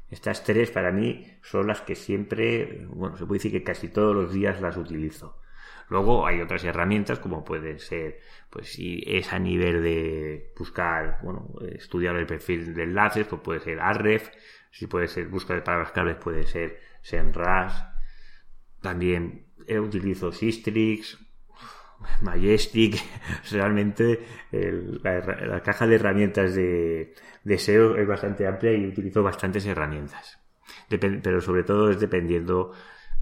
estas 0.09 0.43
tres 0.43 0.71
para 0.71 0.91
mí 0.91 1.25
son 1.41 1.67
las 1.67 1.81
que 1.81 1.95
siempre, 1.95 2.86
bueno, 2.89 3.17
se 3.17 3.25
puede 3.25 3.39
decir 3.39 3.51
que 3.51 3.63
casi 3.63 3.88
todos 3.88 4.15
los 4.15 4.33
días 4.33 4.62
las 4.62 4.77
utilizo. 4.77 5.38
Luego 5.89 6.25
hay 6.27 6.39
otras 6.41 6.63
herramientas 6.63 7.19
como 7.19 7.43
puede 7.43 7.79
ser, 7.79 8.19
pues 8.50 8.72
si 8.72 9.03
es 9.05 9.34
a 9.34 9.39
nivel 9.39 9.81
de 9.81 10.53
buscar, 10.58 11.19
bueno, 11.24 11.50
estudiar 11.74 12.15
el 12.15 12.27
perfil 12.27 12.75
de 12.75 12.84
enlaces, 12.84 13.25
pues 13.27 13.41
puede 13.41 13.60
ser 13.60 13.79
Arref, 13.79 14.29
si 14.72 14.88
puede 14.88 15.08
ser 15.08 15.27
búsqueda 15.27 15.58
de 15.58 15.63
palabras 15.63 15.91
claves 15.91 16.17
puede 16.17 16.46
ser 16.46 16.79
Senras, 17.01 17.86
también 18.81 19.48
utilizo 19.67 20.31
Sistrix, 20.31 21.17
Majestic, 22.22 23.01
realmente 23.51 24.25
la, 24.51 25.62
caja 25.63 25.88
de 25.88 25.96
herramientas 25.96 26.53
de, 26.55 27.13
de 27.43 27.58
SEO 27.58 27.98
es 27.98 28.08
bastante 28.08 28.48
amplia 28.48 28.74
y 28.74 28.86
utilizo 28.86 29.24
bastantes 29.24 29.65
herramientas. 29.65 30.39
pero 30.88 31.41
sobre 31.41 31.63
todo 31.63 31.89
es 31.89 32.00
dependiendo 32.00 32.74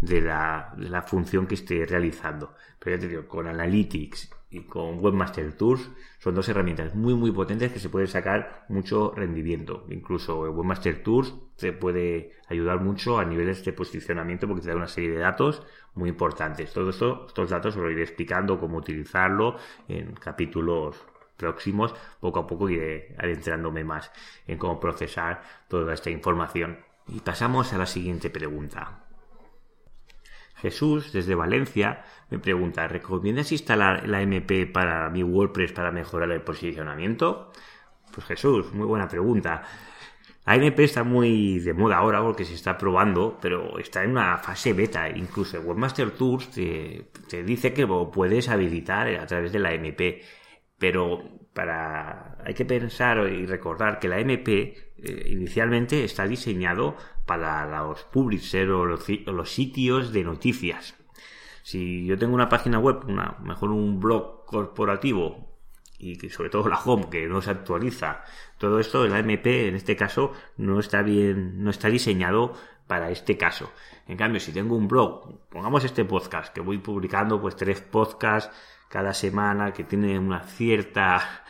de 0.02 0.22
la, 0.22 1.04
función 1.08 1.48
que 1.48 1.56
esté 1.56 1.86
realizando. 1.86 2.54
Pero 2.80 2.96
ya 2.96 3.02
te 3.02 3.08
digo, 3.08 3.28
con 3.28 3.48
Analytics 3.48 4.32
y 4.50 4.62
con 4.62 5.04
Webmaster 5.04 5.54
Tools 5.54 5.90
son 6.20 6.36
dos 6.36 6.48
herramientas 6.48 6.96
muy 6.96 7.14
muy 7.16 7.32
potentes 7.32 7.72
que 7.72 7.80
se 7.80 7.90
puede 7.90 8.08
sacar 8.08 8.66
mucho 8.70 9.14
rendimiento. 9.16 9.86
Incluso 9.90 10.40
Webmaster 10.40 11.04
Tools 11.04 11.34
te 11.58 11.74
puede 11.74 12.34
ayudar 12.48 12.82
mucho 12.82 13.20
a 13.20 13.26
niveles 13.26 13.64
de 13.66 13.74
posicionamiento 13.74 14.48
porque 14.48 14.62
te 14.62 14.70
da 14.70 14.76
una 14.76 14.88
serie 14.88 15.12
de 15.12 15.20
datos 15.20 15.64
muy 15.96 16.10
importantes. 16.10 16.72
Todo 16.72 16.92
esto, 16.92 17.26
estos 17.28 17.50
datos 17.50 17.76
os 17.76 17.82
lo 17.82 17.92
iré 17.92 18.04
explicando 18.04 18.60
cómo 18.60 18.78
utilizarlo 18.78 19.58
en 19.88 20.14
capítulos 20.14 20.96
próximos. 21.36 21.94
Poco 22.20 22.40
a 22.40 22.48
poco 22.48 22.70
iré 22.70 23.16
adentrándome 23.18 23.84
más 23.84 24.12
en 24.48 24.58
cómo 24.58 24.80
procesar 24.80 25.42
toda 25.68 25.94
esta 25.94 26.10
información. 26.10 26.80
Y 27.08 27.20
pasamos 27.22 27.74
a 27.74 27.78
la 27.78 27.86
siguiente 27.86 28.30
pregunta. 28.30 29.07
Jesús, 30.58 31.14
desde 31.14 31.36
Valencia, 31.36 32.04
me 32.30 32.40
pregunta, 32.40 32.88
¿recomiendas 32.88 33.52
instalar 33.52 34.08
la 34.08 34.22
MP 34.22 34.66
para 34.66 35.10
mi 35.10 35.24
WordPress 35.24 35.72
para 35.72 35.92
mejorar 35.92 36.32
el 36.32 36.42
posicionamiento? 36.42 37.52
Pues 38.14 38.26
Jesús, 38.28 38.74
muy 38.74 38.88
buena 38.88 39.08
pregunta. 39.08 39.64
La 40.46 40.56
MP 40.56 40.86
está 40.86 41.04
muy 41.04 41.60
de 41.60 41.74
moda 41.74 41.98
ahora 41.98 42.22
porque 42.22 42.46
se 42.46 42.54
está 42.54 42.78
probando, 42.78 43.38
pero 43.42 43.78
está 43.80 44.04
en 44.04 44.12
una 44.12 44.38
fase 44.38 44.74
beta. 44.74 45.10
Incluso 45.10 45.60
Webmaster 45.60 46.12
Tools 46.12 46.50
te, 46.52 47.12
te 47.30 47.44
dice 47.44 47.74
que 47.74 47.86
lo 47.86 48.10
puedes 48.10 48.48
habilitar 48.50 49.08
a 49.10 49.26
través 49.28 49.52
de 49.52 49.60
la 49.60 49.74
MP. 49.74 50.22
Pero 50.80 51.50
para 51.54 52.38
hay 52.46 52.54
que 52.54 52.66
pensar 52.66 53.28
y 53.30 53.46
recordar 53.46 54.00
que 54.00 54.08
la 54.08 54.20
MP 54.20 54.94
eh, 54.98 55.28
inicialmente 55.30 56.04
está 56.04 56.26
diseñado 56.26 56.96
para 57.28 57.68
los 57.68 58.04
publishers 58.06 58.72
o 58.72 58.86
los, 58.86 59.52
sitios 59.52 60.12
de 60.12 60.24
noticias. 60.24 60.96
Si 61.62 62.06
yo 62.06 62.18
tengo 62.18 62.34
una 62.34 62.50
página 62.50 62.80
web, 62.80 63.04
una, 63.08 63.38
mejor 63.44 63.70
un 63.72 64.00
blog 64.00 64.46
corporativo 64.46 65.60
y 66.00 66.18
que 66.18 66.30
sobre 66.30 66.50
todo 66.50 66.70
la 66.70 66.80
home 66.80 67.10
que 67.12 67.28
no 67.28 67.42
se 67.42 67.52
actualiza, 67.52 68.24
todo 68.58 68.80
esto, 68.80 69.04
el 69.06 69.14
AMP 69.14 69.46
en 69.46 69.76
este 69.76 69.96
caso 69.96 70.32
no 70.56 70.80
está 70.80 71.02
bien, 71.02 71.64
no 71.64 71.70
está 71.70 71.90
diseñado 71.90 72.54
para 72.88 73.12
este 73.12 73.38
caso. 73.38 73.72
En 74.08 74.16
cambio, 74.16 74.40
si 74.40 74.54
tengo 74.54 74.78
un 74.78 74.88
blog, 74.88 75.50
pongamos 75.50 75.84
este 75.84 76.06
podcast, 76.06 76.54
que 76.54 76.62
voy 76.62 76.78
publicando 76.78 77.42
pues 77.42 77.58
tres 77.58 77.82
podcasts 77.82 78.56
cada 78.88 79.14
semana, 79.14 79.74
que 79.74 79.84
tiene 79.84 80.18
una 80.18 80.44
cierta 80.44 81.44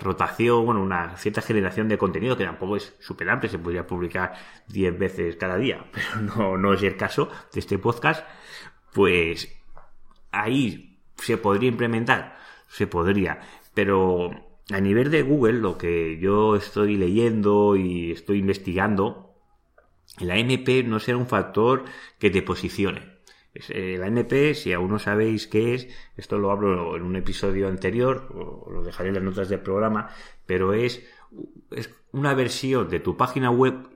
rotación, 0.00 0.64
bueno, 0.64 0.82
una 0.82 1.16
cierta 1.16 1.42
generación 1.42 1.88
de 1.88 1.98
contenido 1.98 2.36
que 2.36 2.44
tampoco 2.44 2.76
es 2.76 2.94
súper 3.00 3.28
amplio, 3.30 3.50
se 3.50 3.58
podría 3.58 3.86
publicar 3.86 4.34
10 4.68 4.98
veces 4.98 5.36
cada 5.36 5.56
día, 5.56 5.84
pero 5.92 6.20
no, 6.22 6.56
no 6.58 6.72
es 6.72 6.82
el 6.82 6.96
caso 6.96 7.28
de 7.52 7.60
este 7.60 7.78
podcast, 7.78 8.26
pues 8.92 9.52
ahí 10.32 10.98
se 11.16 11.36
podría 11.36 11.68
implementar, 11.68 12.38
se 12.68 12.86
podría, 12.86 13.40
pero 13.74 14.30
a 14.72 14.80
nivel 14.80 15.10
de 15.10 15.22
Google, 15.22 15.60
lo 15.60 15.78
que 15.78 16.18
yo 16.18 16.56
estoy 16.56 16.96
leyendo 16.96 17.76
y 17.76 18.12
estoy 18.12 18.38
investigando, 18.38 19.34
el 20.18 20.30
AMP 20.30 20.84
no 20.86 20.98
será 20.98 21.18
un 21.18 21.26
factor 21.26 21.84
que 22.18 22.30
te 22.30 22.42
posicione. 22.42 23.15
El 23.68 24.02
AMP, 24.02 24.54
si 24.54 24.72
aún 24.72 24.90
no 24.90 24.98
sabéis 24.98 25.46
qué 25.46 25.74
es, 25.74 25.88
esto 26.16 26.38
lo 26.38 26.50
hablo 26.50 26.96
en 26.96 27.02
un 27.02 27.16
episodio 27.16 27.68
anterior, 27.68 28.28
lo 28.70 28.82
dejaré 28.82 29.08
en 29.08 29.14
las 29.14 29.24
notas 29.24 29.48
del 29.48 29.60
programa, 29.60 30.10
pero 30.46 30.72
es, 30.72 31.06
es 31.70 31.94
una 32.12 32.34
versión 32.34 32.88
de 32.88 33.00
tu 33.00 33.16
página 33.16 33.50
web 33.50 33.88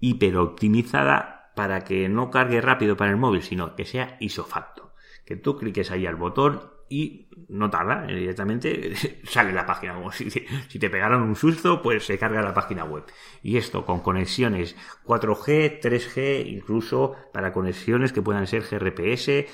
hiperoptimizada 0.00 1.52
para 1.54 1.84
que 1.84 2.08
no 2.08 2.30
cargue 2.30 2.60
rápido 2.60 2.96
para 2.96 3.10
el 3.10 3.16
móvil, 3.16 3.42
sino 3.42 3.74
que 3.76 3.84
sea 3.84 4.16
isofacto. 4.20 4.94
Que 5.24 5.36
tú 5.36 5.56
cliques 5.56 5.90
ahí 5.90 6.06
al 6.06 6.16
botón 6.16 6.79
y 6.90 7.28
no 7.48 7.70
tarda, 7.70 8.04
directamente 8.04 8.92
sale 9.24 9.52
la 9.52 9.64
página. 9.64 9.94
Como 9.94 10.10
si, 10.12 10.28
si, 10.28 10.78
te 10.78 10.90
pegaron 10.90 11.22
un 11.22 11.36
susto, 11.36 11.80
pues 11.80 12.04
se 12.04 12.18
carga 12.18 12.42
la 12.42 12.52
página 12.52 12.84
web. 12.84 13.04
Y 13.42 13.56
esto 13.56 13.86
con 13.86 14.00
conexiones 14.00 14.76
4G, 15.06 15.80
3G, 15.80 16.46
incluso 16.46 17.14
para 17.32 17.52
conexiones 17.52 18.12
que 18.12 18.20
puedan 18.20 18.46
ser 18.48 18.62
GRPS, 18.62 19.46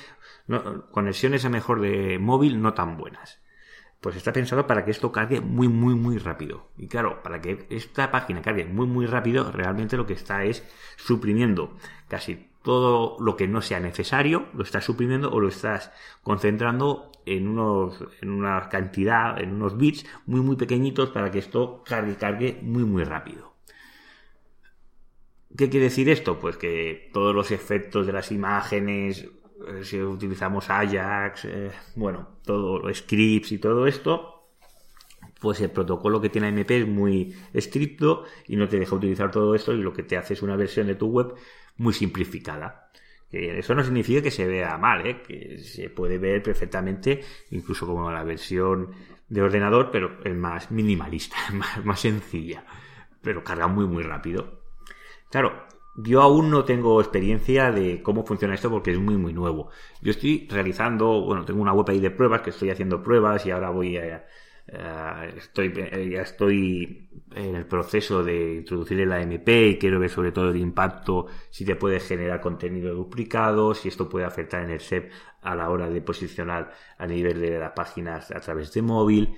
conexiones 0.91 1.45
a 1.45 1.49
mejor 1.49 1.79
de 1.79 2.17
móvil 2.17 2.59
no 2.59 2.73
tan 2.73 2.97
buenas. 2.97 3.39
Pues 4.01 4.15
está 4.15 4.33
pensado 4.33 4.65
para 4.67 4.83
que 4.83 4.91
esto 4.91 5.11
cargue 5.11 5.39
muy, 5.39 5.67
muy, 5.67 5.93
muy 5.93 6.17
rápido. 6.17 6.69
Y 6.75 6.87
claro, 6.87 7.21
para 7.21 7.39
que 7.39 7.67
esta 7.69 8.09
página 8.11 8.41
cargue 8.41 8.65
muy, 8.65 8.87
muy 8.87 9.05
rápido, 9.05 9.51
realmente 9.51 9.97
lo 9.97 10.07
que 10.07 10.13
está 10.13 10.43
es 10.43 10.63
suprimiendo 10.97 11.77
casi 12.07 12.49
todo 12.67 13.15
lo 13.21 13.37
que 13.37 13.47
no 13.47 13.61
sea 13.61 13.79
necesario 13.79 14.47
lo 14.53 14.63
estás 14.63 14.83
suprimiendo 14.83 15.31
o 15.31 15.39
lo 15.39 15.47
estás 15.47 15.89
concentrando 16.21 17.13
en 17.25 17.47
unos 17.47 18.03
en 18.21 18.29
una 18.29 18.67
cantidad 18.67 19.39
en 19.39 19.53
unos 19.53 19.77
bits 19.77 20.05
muy 20.25 20.41
muy 20.41 20.57
pequeñitos 20.57 21.11
para 21.11 21.31
que 21.31 21.39
esto 21.39 21.81
cargue 21.85 22.17
cargue 22.17 22.59
muy 22.61 22.83
muy 22.83 23.05
rápido 23.05 23.55
¿Qué 25.57 25.69
quiere 25.69 25.85
decir 25.85 26.09
esto? 26.09 26.39
Pues 26.39 26.57
que 26.57 27.09
todos 27.13 27.33
los 27.33 27.51
efectos 27.51 28.05
de 28.05 28.11
las 28.11 28.31
imágenes, 28.31 29.23
eh, 29.23 29.83
si 29.83 29.99
utilizamos 29.99 30.69
Ajax, 30.69 31.45
eh, 31.45 31.71
bueno, 31.95 32.27
todo 32.43 32.79
los 32.79 32.97
scripts 32.97 33.53
y 33.53 33.57
todo 33.57 33.87
esto, 33.87 34.49
pues 35.39 35.61
el 35.61 35.71
protocolo 35.71 36.19
que 36.21 36.29
tiene 36.29 36.49
AMP 36.49 36.71
es 36.71 36.87
muy 36.87 37.33
estricto 37.53 38.25
y 38.45 38.55
no 38.55 38.67
te 38.67 38.77
deja 38.77 38.93
utilizar 38.93 39.31
todo 39.31 39.55
esto 39.55 39.73
y 39.73 39.81
lo 39.81 39.93
que 39.93 40.03
te 40.03 40.17
hace 40.17 40.33
es 40.33 40.43
una 40.43 40.57
versión 40.57 40.85
de 40.85 40.95
tu 40.95 41.07
web 41.07 41.33
muy 41.77 41.93
simplificada. 41.93 42.91
Eso 43.29 43.75
no 43.75 43.83
significa 43.83 44.21
que 44.21 44.31
se 44.31 44.47
vea 44.47 44.77
mal, 44.77 45.05
¿eh? 45.05 45.21
que 45.21 45.57
se 45.57 45.89
puede 45.89 46.17
ver 46.17 46.41
perfectamente, 46.41 47.23
incluso 47.51 47.85
como 47.85 48.09
la 48.11 48.23
versión 48.23 48.91
de 49.27 49.41
ordenador, 49.41 49.89
pero 49.91 50.19
es 50.23 50.35
más 50.35 50.71
minimalista, 50.71 51.35
más, 51.53 51.83
más 51.83 51.99
sencilla, 51.99 52.65
pero 53.21 53.43
carga 53.43 53.67
muy 53.67 53.85
muy 53.85 54.03
rápido. 54.03 54.61
Claro, 55.29 55.67
yo 55.97 56.21
aún 56.21 56.49
no 56.49 56.63
tengo 56.63 57.01
experiencia 57.01 57.71
de 57.71 58.01
cómo 58.01 58.25
funciona 58.25 58.53
esto 58.53 58.69
porque 58.69 58.91
es 58.91 58.99
muy 58.99 59.17
muy 59.17 59.33
nuevo. 59.33 59.71
Yo 60.01 60.11
estoy 60.11 60.47
realizando, 60.49 61.21
bueno, 61.21 61.43
tengo 61.43 61.61
una 61.61 61.73
web 61.73 61.89
ahí 61.89 61.99
de 61.99 62.11
pruebas 62.11 62.41
que 62.41 62.51
estoy 62.51 62.69
haciendo 62.69 63.03
pruebas 63.03 63.45
y 63.45 63.51
ahora 63.51 63.71
voy 63.71 63.97
a, 63.97 64.25
eh, 64.67 65.33
estoy, 65.37 65.73
eh, 65.75 66.09
ya 66.11 66.21
estoy 66.21 67.09
en 67.33 67.55
el 67.55 67.65
proceso 67.65 68.23
de 68.23 68.55
introducir 68.55 68.99
el 68.99 69.13
AMP 69.13 69.47
y 69.47 69.77
quiero 69.77 69.99
ver 69.99 70.09
sobre 70.09 70.31
todo 70.31 70.49
el 70.49 70.57
impacto, 70.57 71.27
si 71.49 71.63
te 71.63 71.75
puede 71.75 71.99
generar 71.99 72.41
contenido 72.41 72.93
duplicado, 72.93 73.73
si 73.73 73.87
esto 73.87 74.09
puede 74.09 74.25
afectar 74.25 74.63
en 74.63 74.71
el 74.71 74.81
SEP 74.81 75.11
a 75.41 75.55
la 75.55 75.69
hora 75.69 75.89
de 75.89 76.01
posicionar 76.01 76.73
a 76.97 77.07
nivel 77.07 77.39
de 77.39 77.59
las 77.59 77.71
páginas 77.71 78.31
a 78.31 78.39
través 78.41 78.73
de 78.73 78.81
móvil. 78.81 79.37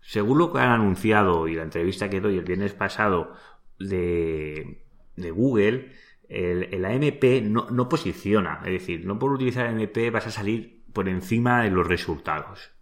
Según 0.00 0.38
lo 0.38 0.52
que 0.52 0.60
han 0.60 0.70
anunciado 0.70 1.46
y 1.46 1.54
la 1.54 1.62
entrevista 1.62 2.08
que 2.08 2.20
doy 2.20 2.38
el 2.38 2.44
viernes 2.44 2.72
pasado 2.72 3.34
de, 3.78 4.82
de 5.16 5.30
Google, 5.30 5.92
el, 6.28 6.72
el 6.72 6.84
AMP 6.86 7.42
no, 7.42 7.68
no 7.70 7.88
posiciona. 7.88 8.62
Es 8.64 8.72
decir, 8.72 9.04
no 9.04 9.18
por 9.18 9.32
utilizar 9.32 9.66
AMP 9.66 10.10
vas 10.10 10.26
a 10.26 10.30
salir 10.30 10.84
por 10.94 11.08
encima 11.08 11.62
de 11.62 11.70
los 11.70 11.86
resultados 11.86 12.72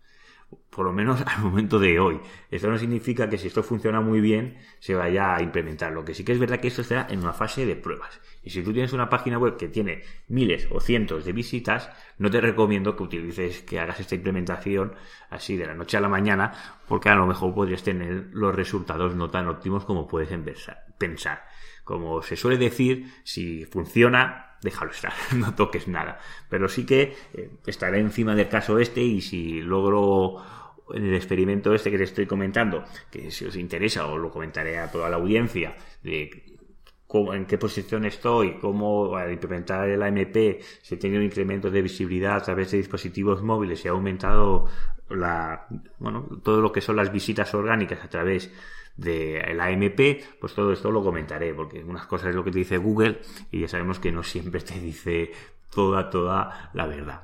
por 0.70 0.86
lo 0.86 0.92
menos 0.92 1.22
al 1.26 1.42
momento 1.42 1.78
de 1.78 1.98
hoy. 1.98 2.20
Esto 2.50 2.70
no 2.70 2.78
significa 2.78 3.28
que 3.28 3.38
si 3.38 3.48
esto 3.48 3.62
funciona 3.62 4.00
muy 4.00 4.20
bien 4.20 4.58
se 4.78 4.94
vaya 4.94 5.34
a 5.34 5.42
implementar. 5.42 5.92
Lo 5.92 6.04
que 6.04 6.14
sí 6.14 6.24
que 6.24 6.32
es 6.32 6.38
verdad 6.38 6.60
que 6.60 6.68
esto 6.68 6.82
está 6.82 7.06
en 7.10 7.20
una 7.20 7.32
fase 7.32 7.66
de 7.66 7.76
pruebas. 7.76 8.20
Y 8.42 8.50
si 8.50 8.62
tú 8.62 8.72
tienes 8.72 8.92
una 8.92 9.08
página 9.08 9.38
web 9.38 9.56
que 9.56 9.68
tiene 9.68 10.02
miles 10.28 10.68
o 10.70 10.80
cientos 10.80 11.24
de 11.24 11.32
visitas, 11.32 11.90
no 12.18 12.30
te 12.30 12.40
recomiendo 12.40 12.96
que 12.96 13.02
utilices, 13.02 13.62
que 13.62 13.80
hagas 13.80 14.00
esta 14.00 14.14
implementación 14.14 14.94
así 15.30 15.56
de 15.56 15.66
la 15.66 15.74
noche 15.74 15.96
a 15.96 16.00
la 16.00 16.08
mañana, 16.08 16.52
porque 16.86 17.08
a 17.08 17.14
lo 17.14 17.26
mejor 17.26 17.54
podrías 17.54 17.82
tener 17.82 18.28
los 18.32 18.54
resultados 18.54 19.14
no 19.14 19.30
tan 19.30 19.48
óptimos 19.48 19.84
como 19.84 20.06
puedes 20.06 20.30
pensar. 20.96 21.44
Como 21.84 22.22
se 22.22 22.36
suele 22.36 22.58
decir, 22.58 23.12
si 23.24 23.64
funciona, 23.64 24.47
déjalo 24.62 24.90
estar, 24.90 25.12
no 25.36 25.54
toques 25.54 25.88
nada. 25.88 26.18
Pero 26.48 26.68
sí 26.68 26.84
que 26.84 27.14
eh, 27.34 27.50
estaré 27.66 28.00
encima 28.00 28.34
del 28.34 28.48
caso 28.48 28.78
este 28.78 29.00
y 29.00 29.20
si 29.20 29.60
logro 29.60 30.42
en 30.94 31.06
el 31.06 31.14
experimento 31.14 31.74
este 31.74 31.90
que 31.90 31.98
te 31.98 32.04
estoy 32.04 32.26
comentando, 32.26 32.84
que 33.10 33.30
si 33.30 33.44
os 33.44 33.56
interesa 33.56 34.06
os 34.06 34.18
lo 34.18 34.30
comentaré 34.30 34.78
a 34.78 34.90
toda 34.90 35.08
la 35.10 35.16
audiencia 35.16 35.76
de 36.02 36.56
cómo, 37.06 37.34
en 37.34 37.46
qué 37.46 37.58
posición 37.58 38.04
estoy, 38.04 38.58
cómo 38.58 39.16
al 39.16 39.32
implementar 39.32 39.88
el 39.88 40.02
AMP 40.02 40.62
se 40.82 40.94
ha 40.94 40.98
tenido 40.98 41.22
incrementos 41.22 41.72
de 41.72 41.82
visibilidad 41.82 42.36
a 42.36 42.42
través 42.42 42.70
de 42.70 42.78
dispositivos 42.78 43.42
móviles 43.42 43.84
y 43.84 43.88
ha 43.88 43.92
aumentado 43.92 44.66
la, 45.10 45.66
bueno, 45.98 46.26
todo 46.42 46.60
lo 46.60 46.72
que 46.72 46.80
son 46.80 46.96
las 46.96 47.12
visitas 47.12 47.52
orgánicas 47.54 48.04
a 48.04 48.08
través 48.08 48.52
del 48.98 49.60
AMP, 49.60 50.00
pues 50.40 50.54
todo 50.54 50.72
esto 50.72 50.90
lo 50.90 51.02
comentaré, 51.02 51.54
porque 51.54 51.82
unas 51.82 52.06
cosas 52.06 52.30
es 52.30 52.34
lo 52.34 52.44
que 52.44 52.50
te 52.50 52.58
dice 52.58 52.76
Google 52.76 53.20
y 53.50 53.60
ya 53.60 53.68
sabemos 53.68 53.98
que 53.98 54.12
no 54.12 54.22
siempre 54.22 54.60
te 54.60 54.78
dice 54.78 55.32
toda, 55.70 56.10
toda 56.10 56.70
la 56.74 56.86
verdad. 56.86 57.22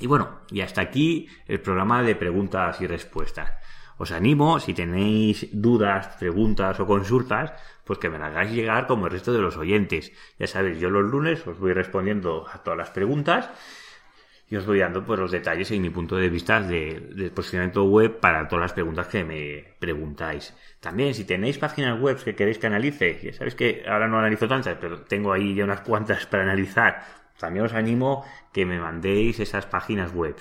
Y 0.00 0.08
bueno, 0.08 0.40
y 0.50 0.60
hasta 0.60 0.80
aquí 0.80 1.28
el 1.46 1.60
programa 1.60 2.02
de 2.02 2.16
preguntas 2.16 2.80
y 2.80 2.86
respuestas. 2.88 3.52
Os 3.98 4.10
animo, 4.10 4.58
si 4.58 4.74
tenéis 4.74 5.48
dudas, 5.52 6.16
preguntas 6.18 6.80
o 6.80 6.86
consultas, 6.86 7.52
pues 7.84 8.00
que 8.00 8.10
me 8.10 8.18
las 8.18 8.30
hagáis 8.30 8.50
llegar 8.50 8.88
como 8.88 9.06
el 9.06 9.12
resto 9.12 9.32
de 9.32 9.40
los 9.40 9.56
oyentes. 9.56 10.12
Ya 10.40 10.48
sabéis, 10.48 10.80
yo 10.80 10.90
los 10.90 11.04
lunes 11.04 11.46
os 11.46 11.58
voy 11.58 11.72
respondiendo 11.72 12.46
a 12.52 12.64
todas 12.64 12.78
las 12.78 12.90
preguntas 12.90 13.48
y 14.52 14.56
os 14.56 14.66
voy 14.66 14.80
dando 14.80 15.02
pues, 15.02 15.18
los 15.18 15.30
detalles 15.30 15.70
y 15.70 15.80
mi 15.80 15.88
punto 15.88 16.16
de 16.16 16.28
vista 16.28 16.60
del 16.60 17.32
posicionamiento 17.34 17.84
web 17.84 18.20
para 18.20 18.46
todas 18.48 18.64
las 18.64 18.74
preguntas 18.74 19.06
que 19.06 19.24
me 19.24 19.64
preguntáis. 19.78 20.54
También, 20.78 21.14
si 21.14 21.24
tenéis 21.24 21.56
páginas 21.56 21.98
web 21.98 22.22
que 22.22 22.34
queréis 22.34 22.58
que 22.58 22.66
analice, 22.66 23.18
ya 23.22 23.32
sabéis 23.32 23.54
que 23.54 23.82
ahora 23.88 24.08
no 24.08 24.18
analizo 24.18 24.46
tantas, 24.46 24.76
pero 24.78 25.00
tengo 25.04 25.32
ahí 25.32 25.54
ya 25.54 25.64
unas 25.64 25.80
cuantas 25.80 26.26
para 26.26 26.42
analizar 26.42 27.02
también 27.38 27.64
os 27.64 27.72
animo 27.72 28.26
que 28.52 28.66
me 28.66 28.78
mandéis 28.78 29.40
esas 29.40 29.64
páginas 29.64 30.12
web 30.12 30.36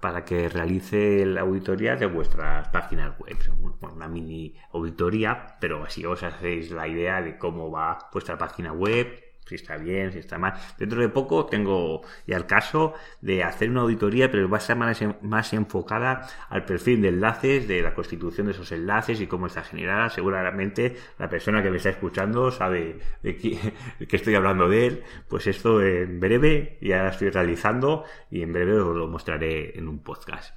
para 0.00 0.24
que 0.24 0.48
realice 0.48 1.24
la 1.26 1.42
auditoría 1.42 1.94
de 1.94 2.06
vuestras 2.06 2.70
páginas 2.70 3.16
web. 3.20 3.36
una 3.80 4.08
mini 4.08 4.56
auditoría, 4.72 5.56
pero 5.60 5.84
así 5.84 6.04
os 6.04 6.24
hacéis 6.24 6.72
la 6.72 6.88
idea 6.88 7.22
de 7.22 7.38
cómo 7.38 7.70
va 7.70 8.10
vuestra 8.12 8.36
página 8.36 8.72
web, 8.72 9.29
si 9.50 9.56
está 9.56 9.76
bien, 9.76 10.12
si 10.12 10.20
está 10.20 10.38
mal. 10.38 10.54
Dentro 10.78 11.00
de 11.00 11.08
poco 11.08 11.46
tengo 11.46 12.02
ya 12.24 12.36
el 12.36 12.46
caso 12.46 12.94
de 13.20 13.42
hacer 13.42 13.68
una 13.68 13.80
auditoría, 13.80 14.30
pero 14.30 14.48
va 14.48 14.58
a 14.58 14.60
ser 14.60 14.76
más, 14.76 15.52
enfocada 15.52 16.28
al 16.48 16.64
perfil 16.64 17.02
de 17.02 17.08
enlaces, 17.08 17.66
de 17.66 17.82
la 17.82 17.92
constitución 17.92 18.46
de 18.46 18.52
esos 18.52 18.70
enlaces 18.70 19.20
y 19.20 19.26
cómo 19.26 19.48
está 19.48 19.62
generada. 19.62 20.08
Seguramente 20.08 20.96
la 21.18 21.28
persona 21.28 21.64
que 21.64 21.70
me 21.70 21.78
está 21.78 21.90
escuchando 21.90 22.52
sabe 22.52 23.00
de 23.24 23.36
qué, 23.36 23.58
estoy 24.16 24.36
hablando 24.36 24.68
de 24.68 24.86
él. 24.86 25.02
Pues 25.28 25.48
esto 25.48 25.82
en 25.82 26.20
breve 26.20 26.78
ya 26.80 27.08
estoy 27.08 27.30
realizando 27.30 28.04
y 28.30 28.42
en 28.42 28.52
breve 28.52 28.78
os 28.78 28.96
lo 28.96 29.08
mostraré 29.08 29.76
en 29.76 29.88
un 29.88 29.98
podcast. 29.98 30.54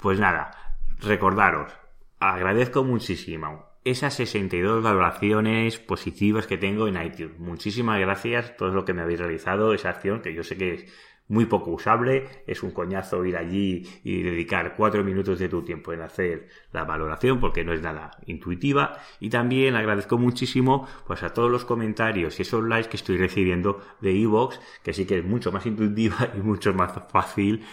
Pues 0.00 0.18
nada, 0.18 0.50
recordaros, 0.98 1.72
agradezco 2.18 2.82
muchísimo 2.82 3.71
esas 3.84 4.14
62 4.14 4.82
valoraciones 4.82 5.78
positivas 5.78 6.46
que 6.46 6.58
tengo 6.58 6.86
en 6.88 7.02
iTunes. 7.02 7.38
Muchísimas 7.38 7.98
gracias 8.00 8.56
todo 8.56 8.70
lo 8.70 8.84
que 8.84 8.92
me 8.92 9.02
habéis 9.02 9.18
realizado, 9.18 9.74
esa 9.74 9.90
acción 9.90 10.22
que 10.22 10.34
yo 10.34 10.44
sé 10.44 10.56
que 10.56 10.74
es 10.74 10.92
muy 11.28 11.46
poco 11.46 11.70
usable, 11.70 12.28
es 12.46 12.62
un 12.62 12.72
coñazo 12.72 13.24
ir 13.24 13.36
allí 13.36 13.88
y 14.04 14.22
dedicar 14.22 14.74
cuatro 14.76 15.02
minutos 15.02 15.38
de 15.38 15.48
tu 15.48 15.62
tiempo 15.62 15.92
en 15.92 16.02
hacer 16.02 16.48
la 16.72 16.84
valoración 16.84 17.40
porque 17.40 17.64
no 17.64 17.72
es 17.72 17.80
nada 17.80 18.10
intuitiva 18.26 18.98
y 19.18 19.30
también 19.30 19.74
agradezco 19.74 20.18
muchísimo 20.18 20.86
pues 21.06 21.22
a 21.22 21.32
todos 21.32 21.50
los 21.50 21.64
comentarios 21.64 22.38
y 22.38 22.42
esos 22.42 22.62
likes 22.64 22.90
que 22.90 22.96
estoy 22.96 23.16
recibiendo 23.16 23.80
de 24.00 24.12
iVoox 24.12 24.58
que 24.82 24.92
sí 24.92 25.06
que 25.06 25.18
es 25.18 25.24
mucho 25.24 25.52
más 25.52 25.64
intuitiva 25.64 26.30
y 26.36 26.40
mucho 26.40 26.74
más 26.74 26.92
fácil 27.10 27.64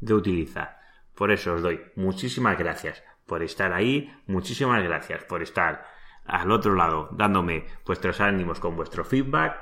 de 0.00 0.14
utilizar. 0.14 0.78
Por 1.14 1.32
eso 1.32 1.54
os 1.54 1.62
doy 1.62 1.80
muchísimas 1.96 2.56
gracias 2.56 3.02
por 3.28 3.44
estar 3.44 3.72
ahí, 3.72 4.12
muchísimas 4.26 4.82
gracias 4.82 5.22
por 5.24 5.42
estar 5.42 5.86
al 6.24 6.50
otro 6.50 6.74
lado 6.74 7.08
dándome 7.12 7.66
vuestros 7.86 8.20
ánimos 8.20 8.58
con 8.58 8.74
vuestro 8.74 9.04
feedback 9.04 9.56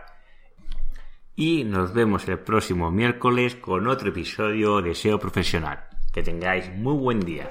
y 1.35 1.65
nos 1.65 1.93
vemos 1.93 2.27
el 2.29 2.39
próximo 2.39 2.91
miércoles 2.91 3.57
con 3.57 3.87
otro 3.89 4.09
episodio 4.09 4.81
de 4.81 4.95
SEO 4.95 5.19
Profesional. 5.19 5.85
Que 6.13 6.23
tengáis 6.23 6.73
muy 6.75 6.95
buen 6.95 7.21
día. 7.21 7.51